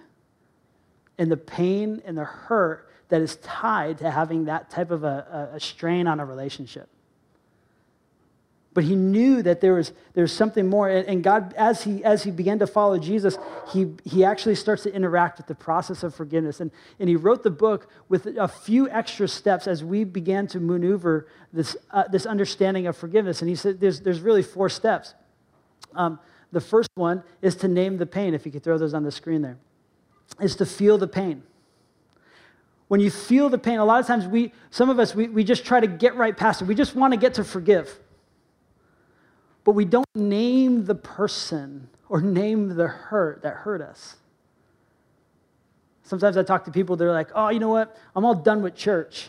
And 1.18 1.28
the 1.32 1.36
pain 1.36 2.00
and 2.06 2.16
the 2.16 2.24
hurt 2.24 2.88
that 3.08 3.22
is 3.22 3.34
tied 3.38 3.98
to 3.98 4.08
having 4.08 4.44
that 4.44 4.70
type 4.70 4.92
of 4.92 5.02
a, 5.02 5.50
a 5.54 5.58
strain 5.58 6.06
on 6.06 6.20
a 6.20 6.24
relationship. 6.24 6.88
But 8.76 8.84
he 8.84 8.94
knew 8.94 9.40
that 9.40 9.62
there 9.62 9.72
was, 9.72 9.92
there 10.12 10.20
was 10.20 10.34
something 10.34 10.68
more. 10.68 10.90
And 10.90 11.24
God, 11.24 11.54
as 11.56 11.82
he, 11.82 12.04
as 12.04 12.24
he 12.24 12.30
began 12.30 12.58
to 12.58 12.66
follow 12.66 12.98
Jesus, 12.98 13.38
he, 13.72 13.94
he 14.04 14.22
actually 14.22 14.54
starts 14.54 14.82
to 14.82 14.92
interact 14.92 15.38
with 15.38 15.46
the 15.46 15.54
process 15.54 16.02
of 16.02 16.14
forgiveness. 16.14 16.60
And, 16.60 16.70
and 17.00 17.08
he 17.08 17.16
wrote 17.16 17.42
the 17.42 17.48
book 17.48 17.88
with 18.10 18.26
a 18.26 18.46
few 18.46 18.86
extra 18.90 19.28
steps 19.28 19.66
as 19.66 19.82
we 19.82 20.04
began 20.04 20.46
to 20.48 20.60
maneuver 20.60 21.26
this, 21.54 21.74
uh, 21.90 22.04
this 22.08 22.26
understanding 22.26 22.86
of 22.86 22.98
forgiveness. 22.98 23.40
And 23.40 23.48
he 23.48 23.56
said 23.56 23.80
there's, 23.80 24.02
there's 24.02 24.20
really 24.20 24.42
four 24.42 24.68
steps. 24.68 25.14
Um, 25.94 26.20
the 26.52 26.60
first 26.60 26.90
one 26.96 27.22
is 27.40 27.56
to 27.56 27.68
name 27.68 27.96
the 27.96 28.04
pain, 28.04 28.34
if 28.34 28.44
you 28.44 28.52
could 28.52 28.62
throw 28.62 28.76
those 28.76 28.92
on 28.92 29.04
the 29.04 29.10
screen 29.10 29.40
there, 29.40 29.56
is 30.38 30.54
to 30.56 30.66
feel 30.66 30.98
the 30.98 31.08
pain 31.08 31.42
when 32.88 33.00
you 33.00 33.10
feel 33.10 33.48
the 33.48 33.58
pain, 33.58 33.80
a 33.80 33.84
lot 33.84 33.98
of 33.98 34.06
times 34.06 34.28
we, 34.28 34.52
some 34.70 34.90
of 34.90 35.00
us, 35.00 35.12
we, 35.12 35.26
we 35.26 35.42
just 35.42 35.64
try 35.64 35.80
to 35.80 35.88
get 35.88 36.14
right 36.14 36.36
past 36.36 36.62
it. 36.62 36.66
We 36.66 36.76
just 36.76 36.94
want 36.94 37.12
to 37.14 37.16
get 37.18 37.34
to 37.34 37.42
forgive 37.42 37.98
but 39.66 39.72
we 39.72 39.84
don't 39.84 40.06
name 40.14 40.84
the 40.84 40.94
person 40.94 41.88
or 42.08 42.20
name 42.20 42.76
the 42.76 42.86
hurt 42.86 43.42
that 43.42 43.52
hurt 43.52 43.82
us. 43.82 44.14
Sometimes 46.04 46.36
I 46.36 46.44
talk 46.44 46.64
to 46.66 46.70
people, 46.70 46.94
they're 46.94 47.10
like, 47.10 47.30
oh, 47.34 47.48
you 47.48 47.58
know 47.58 47.70
what? 47.70 47.98
I'm 48.14 48.24
all 48.24 48.36
done 48.36 48.62
with 48.62 48.76
church. 48.76 49.28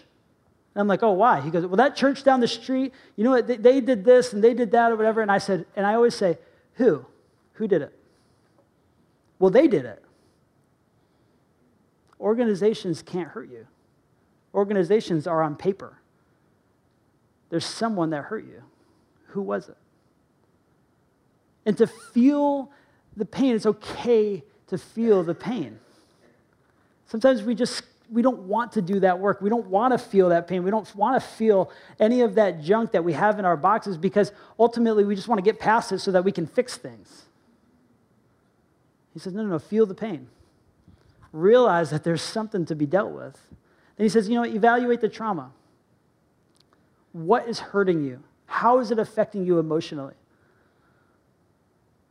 And 0.76 0.82
I'm 0.82 0.88
like, 0.88 1.02
oh, 1.02 1.14
why? 1.14 1.42
He 1.42 1.50
goes, 1.50 1.66
well, 1.66 1.78
that 1.78 1.96
church 1.96 2.24
down 2.24 2.40
the 2.40 2.48
street, 2.48 2.94
you 3.16 3.24
know 3.24 3.32
what? 3.32 3.48
They, 3.48 3.58
they 3.58 3.82
did 3.82 4.06
this 4.06 4.32
and 4.34 4.44
they 4.44 4.54
did 4.54 4.70
that 4.74 4.92
or 4.92 4.96
whatever. 4.96 5.24
And 5.24 5.32
I 5.32 5.40
said, 5.40 5.66
and 5.76 5.88
I 5.88 5.96
always 5.96 6.14
say, 6.14 6.38
who? 6.76 7.04
Who 7.54 7.68
did 7.68 7.82
it? 7.82 7.98
Well, 9.40 9.50
they 9.50 9.68
did 9.68 9.86
it. 9.86 10.04
Organizations 12.22 13.02
can't 13.02 13.30
hurt 13.30 13.50
you. 13.50 13.66
Organizations 14.54 15.26
are 15.26 15.42
on 15.42 15.56
paper. 15.56 15.98
There's 17.50 17.66
someone 17.66 18.12
that 18.12 18.26
hurt 18.26 18.46
you. 18.46 18.62
Who 19.30 19.42
was 19.42 19.68
it? 19.70 19.78
And 21.68 21.78
to 21.78 21.86
feel 21.86 22.72
the 23.16 23.26
pain. 23.26 23.54
It's 23.54 23.68
okay 23.68 24.44
to 24.68 24.78
feel 24.78 25.22
the 25.22 25.36
pain. 25.36 25.80
Sometimes 27.06 27.44
we 27.44 27.54
just 27.54 27.84
we 28.10 28.22
don't 28.22 28.44
want 28.44 28.72
to 28.72 28.82
do 28.82 29.02
that 29.02 29.20
work. 29.20 29.42
We 29.42 29.50
don't 29.50 29.68
want 29.68 29.92
to 29.92 29.98
feel 29.98 30.30
that 30.30 30.48
pain. 30.48 30.64
We 30.64 30.72
don't 30.72 30.96
want 30.96 31.22
to 31.22 31.28
feel 31.28 31.70
any 32.00 32.22
of 32.22 32.36
that 32.36 32.62
junk 32.62 32.94
that 32.94 33.04
we 33.04 33.12
have 33.12 33.38
in 33.38 33.44
our 33.44 33.58
boxes 33.58 33.98
because 33.98 34.32
ultimately 34.58 35.04
we 35.04 35.14
just 35.14 35.28
want 35.28 35.40
to 35.40 35.44
get 35.44 35.60
past 35.60 35.92
it 35.92 36.00
so 36.00 36.12
that 36.14 36.24
we 36.24 36.32
can 36.32 36.48
fix 36.48 36.78
things. 36.78 37.26
He 39.14 39.20
says, 39.20 39.34
No, 39.34 39.44
no, 39.44 39.50
no, 39.50 39.60
feel 39.60 39.86
the 39.86 39.94
pain. 39.94 40.28
Realize 41.34 41.90
that 41.90 42.06
there's 42.06 42.22
something 42.22 42.66
to 42.66 42.76
be 42.76 42.86
dealt 42.86 43.12
with. 43.12 43.38
Then 43.98 44.06
he 44.06 44.10
says, 44.10 44.30
You 44.30 44.36
know, 44.36 44.46
evaluate 44.46 45.02
the 45.02 45.10
trauma. 45.10 45.52
What 47.12 47.50
is 47.50 47.60
hurting 47.60 48.06
you? 48.06 48.24
How 48.46 48.80
is 48.80 48.92
it 48.92 49.00
affecting 49.00 49.46
you 49.46 49.60
emotionally? 49.60 50.14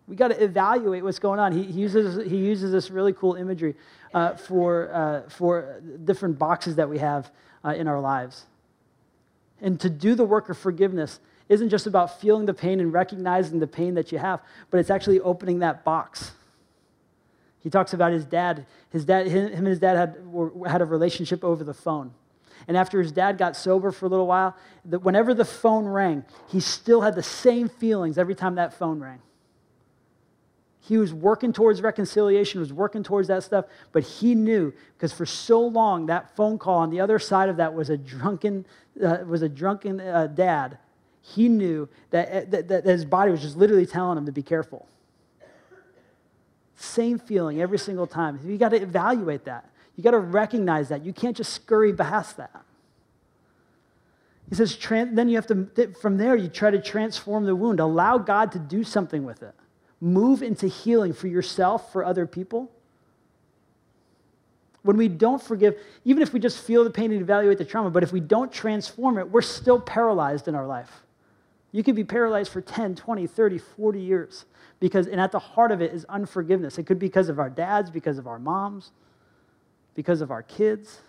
We 0.08 0.14
got 0.14 0.28
to 0.28 0.42
evaluate 0.42 1.02
what's 1.02 1.18
going 1.18 1.40
on. 1.40 1.52
He, 1.52 1.64
he, 1.64 1.80
uses, 1.80 2.28
he 2.30 2.36
uses 2.36 2.70
this 2.70 2.90
really 2.90 3.12
cool 3.12 3.34
imagery 3.34 3.74
uh, 4.14 4.34
for, 4.34 4.92
uh, 4.92 5.28
for 5.28 5.80
different 6.04 6.38
boxes 6.38 6.76
that 6.76 6.88
we 6.88 6.98
have 6.98 7.30
uh, 7.64 7.70
in 7.70 7.88
our 7.88 8.00
lives. 8.00 8.46
And 9.60 9.80
to 9.80 9.90
do 9.90 10.14
the 10.14 10.24
work 10.24 10.48
of 10.48 10.58
forgiveness 10.58 11.18
isn't 11.48 11.70
just 11.70 11.86
about 11.86 12.20
feeling 12.20 12.46
the 12.46 12.54
pain 12.54 12.80
and 12.80 12.92
recognizing 12.92 13.58
the 13.58 13.66
pain 13.66 13.94
that 13.94 14.12
you 14.12 14.18
have, 14.18 14.40
but 14.70 14.78
it's 14.78 14.90
actually 14.90 15.20
opening 15.20 15.60
that 15.60 15.84
box. 15.84 16.32
He 17.60 17.70
talks 17.70 17.92
about 17.92 18.12
his 18.12 18.24
dad. 18.24 18.66
His 18.90 19.04
dad, 19.04 19.26
him 19.26 19.52
and 19.52 19.66
his 19.66 19.80
dad 19.80 19.96
had, 19.96 20.26
were, 20.26 20.68
had 20.68 20.82
a 20.82 20.84
relationship 20.84 21.42
over 21.42 21.64
the 21.64 21.74
phone. 21.74 22.12
And 22.68 22.76
after 22.76 23.00
his 23.00 23.12
dad 23.12 23.38
got 23.38 23.56
sober 23.56 23.92
for 23.92 24.06
a 24.06 24.08
little 24.08 24.26
while, 24.26 24.56
the, 24.84 24.98
whenever 24.98 25.34
the 25.34 25.44
phone 25.44 25.84
rang, 25.84 26.24
he 26.48 26.60
still 26.60 27.00
had 27.00 27.14
the 27.14 27.22
same 27.22 27.68
feelings 27.68 28.18
every 28.18 28.34
time 28.34 28.56
that 28.56 28.74
phone 28.74 29.00
rang. 29.00 29.20
He 30.86 30.98
was 30.98 31.12
working 31.12 31.52
towards 31.52 31.82
reconciliation, 31.82 32.60
was 32.60 32.72
working 32.72 33.02
towards 33.02 33.26
that 33.26 33.42
stuff, 33.42 33.64
but 33.90 34.04
he 34.04 34.36
knew 34.36 34.72
because 34.96 35.12
for 35.12 35.26
so 35.26 35.60
long 35.60 36.06
that 36.06 36.36
phone 36.36 36.58
call 36.58 36.78
on 36.78 36.90
the 36.90 37.00
other 37.00 37.18
side 37.18 37.48
of 37.48 37.56
that 37.56 37.74
was 37.74 37.90
a 37.90 37.96
drunken, 37.96 38.64
uh, 39.04 39.18
was 39.26 39.42
a 39.42 39.48
drunken 39.48 40.00
uh, 40.00 40.28
dad. 40.28 40.78
He 41.22 41.48
knew 41.48 41.88
that, 42.10 42.28
uh, 42.28 42.50
that, 42.50 42.68
that 42.68 42.84
his 42.84 43.04
body 43.04 43.32
was 43.32 43.42
just 43.42 43.56
literally 43.56 43.84
telling 43.84 44.16
him 44.16 44.26
to 44.26 44.32
be 44.32 44.44
careful. 44.44 44.86
Same 46.76 47.18
feeling 47.18 47.60
every 47.60 47.78
single 47.80 48.06
time. 48.06 48.38
You 48.44 48.56
got 48.56 48.68
to 48.68 48.80
evaluate 48.80 49.44
that. 49.46 49.68
You 49.96 50.04
got 50.04 50.12
to 50.12 50.20
recognize 50.20 50.90
that. 50.90 51.04
You 51.04 51.12
can't 51.12 51.36
just 51.36 51.52
scurry 51.52 51.92
past 51.92 52.36
that. 52.36 52.62
He 54.48 54.54
says, 54.54 54.78
then 54.88 55.28
you 55.28 55.34
have 55.34 55.48
to, 55.48 55.92
from 56.00 56.16
there, 56.16 56.36
you 56.36 56.46
try 56.46 56.70
to 56.70 56.80
transform 56.80 57.44
the 57.44 57.56
wound. 57.56 57.80
Allow 57.80 58.18
God 58.18 58.52
to 58.52 58.60
do 58.60 58.84
something 58.84 59.24
with 59.24 59.42
it 59.42 59.54
move 60.00 60.42
into 60.42 60.66
healing 60.66 61.12
for 61.12 61.26
yourself, 61.26 61.92
for 61.92 62.04
other 62.04 62.26
people. 62.26 62.70
When 64.82 64.96
we 64.96 65.08
don't 65.08 65.42
forgive, 65.42 65.78
even 66.04 66.22
if 66.22 66.32
we 66.32 66.38
just 66.38 66.62
feel 66.62 66.84
the 66.84 66.90
pain 66.90 67.10
and 67.10 67.20
evaluate 67.20 67.58
the 67.58 67.64
trauma, 67.64 67.90
but 67.90 68.02
if 68.02 68.12
we 68.12 68.20
don't 68.20 68.52
transform 68.52 69.18
it, 69.18 69.28
we're 69.28 69.42
still 69.42 69.80
paralyzed 69.80 70.46
in 70.48 70.54
our 70.54 70.66
life. 70.66 71.02
You 71.72 71.82
could 71.82 71.96
be 71.96 72.04
paralyzed 72.04 72.52
for 72.52 72.60
10, 72.60 72.94
20, 72.94 73.26
30, 73.26 73.58
40 73.58 74.00
years 74.00 74.44
because, 74.78 75.06
and 75.08 75.20
at 75.20 75.32
the 75.32 75.38
heart 75.38 75.72
of 75.72 75.82
it 75.82 75.92
is 75.92 76.04
unforgiveness. 76.06 76.78
It 76.78 76.84
could 76.84 76.98
be 76.98 77.06
because 77.06 77.28
of 77.28 77.38
our 77.38 77.50
dads, 77.50 77.90
because 77.90 78.18
of 78.18 78.26
our 78.26 78.38
moms, 78.38 78.92
because 79.94 80.20
of 80.20 80.30
our 80.30 80.42
kids. 80.42 81.00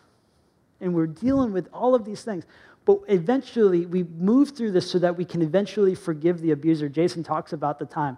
And 0.81 0.93
we're 0.93 1.07
dealing 1.07 1.53
with 1.53 1.69
all 1.71 1.93
of 1.93 2.03
these 2.05 2.23
things. 2.23 2.45
But 2.85 3.01
eventually, 3.07 3.85
we 3.85 4.03
move 4.03 4.51
through 4.51 4.71
this 4.71 4.89
so 4.89 4.97
that 4.99 5.15
we 5.15 5.25
can 5.25 5.41
eventually 5.41 5.93
forgive 5.93 6.41
the 6.41 6.51
abuser. 6.51 6.89
Jason 6.89 7.21
talks 7.21 7.53
about 7.53 7.79
the 7.79 7.85
time 7.85 8.17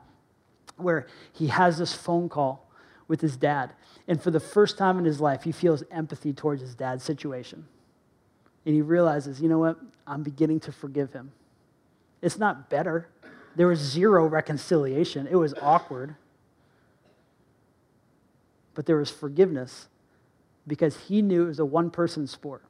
where 0.81 1.07
he 1.33 1.47
has 1.47 1.77
this 1.77 1.93
phone 1.93 2.29
call 2.29 2.67
with 3.07 3.21
his 3.21 3.35
dad. 3.35 3.73
And 4.07 4.21
for 4.21 4.31
the 4.31 4.39
first 4.39 4.77
time 4.77 4.97
in 4.97 5.05
his 5.05 5.19
life, 5.19 5.43
he 5.43 5.51
feels 5.51 5.83
empathy 5.91 6.33
towards 6.33 6.61
his 6.61 6.75
dad's 6.75 7.03
situation. 7.03 7.67
And 8.65 8.75
he 8.75 8.81
realizes, 8.81 9.41
you 9.41 9.49
know 9.49 9.59
what? 9.59 9.77
I'm 10.07 10.23
beginning 10.23 10.59
to 10.61 10.71
forgive 10.71 11.13
him. 11.13 11.31
It's 12.21 12.37
not 12.37 12.69
better. 12.69 13.09
There 13.55 13.67
was 13.67 13.79
zero 13.79 14.25
reconciliation, 14.25 15.27
it 15.27 15.35
was 15.35 15.53
awkward. 15.61 16.15
But 18.75 18.85
there 18.85 18.97
was 18.97 19.09
forgiveness 19.09 19.87
because 20.67 20.95
he 20.95 21.21
knew 21.21 21.43
it 21.43 21.47
was 21.47 21.59
a 21.59 21.65
one 21.65 21.89
person 21.89 22.27
sport. 22.27 22.63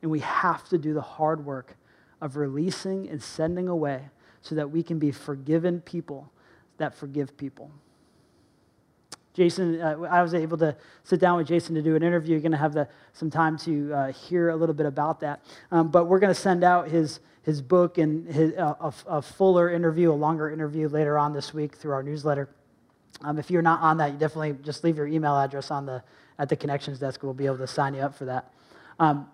And 0.00 0.10
we 0.10 0.20
have 0.20 0.68
to 0.70 0.78
do 0.78 0.94
the 0.94 1.02
hard 1.02 1.44
work 1.44 1.76
of 2.20 2.36
releasing 2.36 3.08
and 3.08 3.22
sending 3.22 3.68
away 3.68 4.08
so 4.42 4.54
that 4.54 4.70
we 4.70 4.82
can 4.82 4.98
be 4.98 5.10
forgiven 5.10 5.80
people 5.80 6.30
that 6.78 6.94
forgive 6.94 7.36
people. 7.36 7.70
Jason, 9.34 9.80
uh, 9.80 9.96
I 10.10 10.20
was 10.20 10.34
able 10.34 10.58
to 10.58 10.76
sit 11.04 11.18
down 11.18 11.38
with 11.38 11.46
Jason 11.46 11.74
to 11.74 11.82
do 11.82 11.96
an 11.96 12.02
interview. 12.02 12.32
You're 12.32 12.40
going 12.40 12.52
to 12.52 12.58
have 12.58 12.74
the, 12.74 12.86
some 13.14 13.30
time 13.30 13.56
to 13.58 13.94
uh, 13.94 14.12
hear 14.12 14.50
a 14.50 14.56
little 14.56 14.74
bit 14.74 14.84
about 14.84 15.20
that. 15.20 15.40
Um, 15.70 15.90
but 15.90 16.04
we're 16.04 16.18
going 16.18 16.34
to 16.34 16.38
send 16.38 16.62
out 16.62 16.88
his, 16.88 17.20
his 17.42 17.62
book 17.62 17.96
and 17.96 18.28
his, 18.30 18.52
uh, 18.54 18.74
a, 18.80 18.92
a, 19.06 19.22
fuller 19.22 19.70
interview, 19.70 20.12
a 20.12 20.14
longer 20.14 20.50
interview 20.50 20.86
later 20.88 21.16
on 21.16 21.32
this 21.32 21.54
week 21.54 21.76
through 21.76 21.92
our 21.92 22.02
newsletter. 22.02 22.48
Um, 23.22 23.38
if 23.38 23.50
you're 23.50 23.62
not 23.62 23.80
on 23.80 23.96
that, 23.98 24.12
you 24.12 24.18
definitely 24.18 24.54
just 24.62 24.84
leave 24.84 24.98
your 24.98 25.06
email 25.06 25.38
address 25.38 25.70
on 25.70 25.86
the, 25.86 26.02
at 26.38 26.50
the 26.50 26.56
connections 26.56 26.98
desk. 26.98 27.22
We'll 27.22 27.32
be 27.32 27.46
able 27.46 27.58
to 27.58 27.66
sign 27.66 27.94
you 27.94 28.00
up 28.00 28.14
for 28.14 28.26
that. 28.26 28.52
Um, 28.98 29.28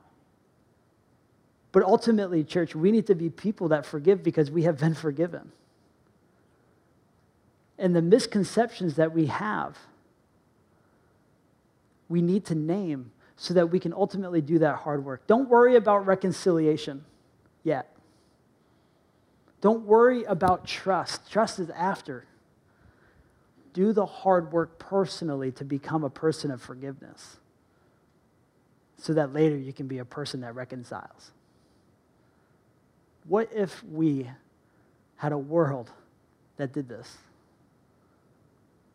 but 1.73 1.83
ultimately, 1.83 2.45
church, 2.45 2.75
we 2.75 2.91
need 2.91 3.07
to 3.07 3.15
be 3.15 3.29
people 3.31 3.69
that 3.69 3.85
forgive 3.85 4.23
because 4.23 4.51
we 4.51 4.63
have 4.63 4.79
been 4.79 4.95
forgiven. 4.95 5.53
and 7.79 7.95
the 7.95 8.03
misconceptions 8.03 8.97
that 8.97 9.15
we 9.15 9.27
have, 9.27 9.79
we 12.09 12.21
need 12.21 12.45
to 12.47 12.55
name 12.55 13.13
so 13.37 13.55
that 13.55 13.71
we 13.71 13.79
can 13.79 13.93
ultimately 13.93 14.41
do 14.41 14.59
that 14.59 14.77
hard 14.77 15.05
work. 15.05 15.25
Don't 15.29 15.49
worry 15.49 15.77
about 15.77 16.05
reconciliation 16.05 17.05
yet. 17.63 17.95
Don't 19.61 19.85
worry 19.85 20.25
about 20.25 20.67
trust. 20.67 21.31
Trust 21.31 21.61
is 21.61 21.71
after. 21.71 22.25
Do 23.73 23.93
the 23.93 24.07
hard 24.07 24.53
work 24.53 24.79
personally 24.81 25.53
to 25.53 25.65
become 25.65 26.03
a 26.03 26.11
person 26.11 26.51
of 26.51 26.61
forgiveness 26.61 27.37
so 28.97 29.13
that 29.13 29.33
later 29.33 29.57
you 29.57 29.73
can 29.73 29.87
be 29.87 29.99
a 29.99 30.05
person 30.05 30.41
that 30.41 30.57
reconciles. 30.57 31.31
What 33.29 33.51
if 33.55 33.85
we 33.85 34.29
had 35.17 35.33
a 35.33 35.39
world 35.39 35.91
that 36.57 36.73
did 36.73 36.89
this? 36.89 37.19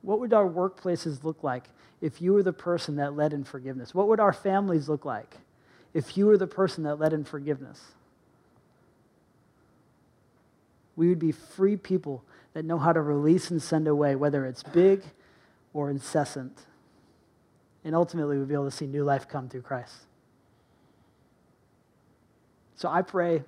What 0.02 0.20
would 0.20 0.34
our 0.34 0.48
workplaces 0.48 1.24
look 1.24 1.44
like 1.44 1.70
if 2.02 2.22
you 2.22 2.34
were 2.34 2.44
the 2.44 2.52
person 2.52 2.98
that 2.98 3.16
led 3.16 3.32
in 3.32 3.44
forgiveness? 3.44 3.94
What 3.94 4.08
would 4.08 4.20
our 4.20 4.34
families 4.34 4.90
look 4.90 5.06
like 5.06 5.38
if 5.94 6.18
you 6.18 6.26
were 6.26 6.38
the 6.38 6.48
person 6.48 6.84
that 6.84 6.96
led 6.96 7.14
in 7.14 7.24
forgiveness? 7.24 7.80
We 10.96 11.10
would 11.10 11.20
be 11.20 11.32
free 11.32 11.78
people 11.78 12.24
that 12.54 12.66
know 12.66 12.78
how 12.78 12.92
to 12.92 13.02
release 13.02 13.50
and 13.52 13.62
send 13.62 13.88
away, 13.88 14.16
whether 14.16 14.46
it's 14.46 14.64
big 14.64 15.04
or 15.74 15.90
incessant. 15.90 16.58
And 17.84 17.96
ultimately, 17.96 18.38
we'll 18.38 18.46
be 18.46 18.54
able 18.54 18.66
to 18.70 18.76
see 18.76 18.88
new 18.88 19.04
life 19.04 19.28
come 19.28 19.50
through 19.50 19.62
Christ. 19.62 19.96
So 22.76 22.90
I 22.90 23.02
pray 23.02 23.44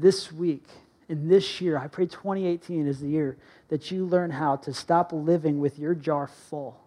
this 0.00 0.32
week, 0.32 0.64
in 1.08 1.28
this 1.28 1.60
year, 1.60 1.78
I 1.78 1.86
pray 1.86 2.06
2018 2.06 2.86
is 2.86 3.00
the 3.00 3.08
year 3.08 3.36
that 3.68 3.90
you 3.90 4.04
learn 4.04 4.30
how 4.30 4.56
to 4.56 4.74
stop 4.74 5.12
living 5.12 5.60
with 5.60 5.78
your 5.78 5.94
jar 5.94 6.26
full 6.26 6.80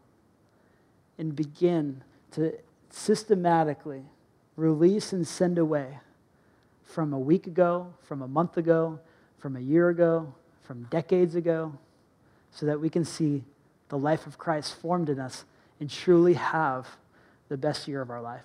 and 1.18 1.36
begin 1.36 2.04
to 2.32 2.54
systematically 2.90 4.04
release 4.56 5.14
and 5.14 5.26
send 5.28 5.58
away 5.58 6.00
from 6.84 7.14
a 7.14 7.20
week 7.20 7.48
ago, 7.48 7.94
from 8.02 8.22
a 8.22 8.28
month 8.28 8.58
ago, 8.58 9.00
from 9.38 9.56
a 9.56 9.60
year 9.60 9.90
ago, 9.90 10.34
from 10.64 10.84
decades 10.84 11.36
ago, 11.36 11.74
so 12.52 12.66
that 12.66 12.80
we 12.80 12.90
can 12.90 13.06
see 13.06 13.44
the 13.90 13.98
life 13.98 14.28
of 14.28 14.38
Christ 14.38 14.76
formed 14.76 15.10
in 15.10 15.20
us 15.20 15.46
and 15.80 15.90
truly 15.90 16.34
have 16.34 16.88
the 17.48 17.58
best 17.58 17.88
year 17.88 18.02
of 18.02 18.10
our 18.10 18.22
life. 18.22 18.44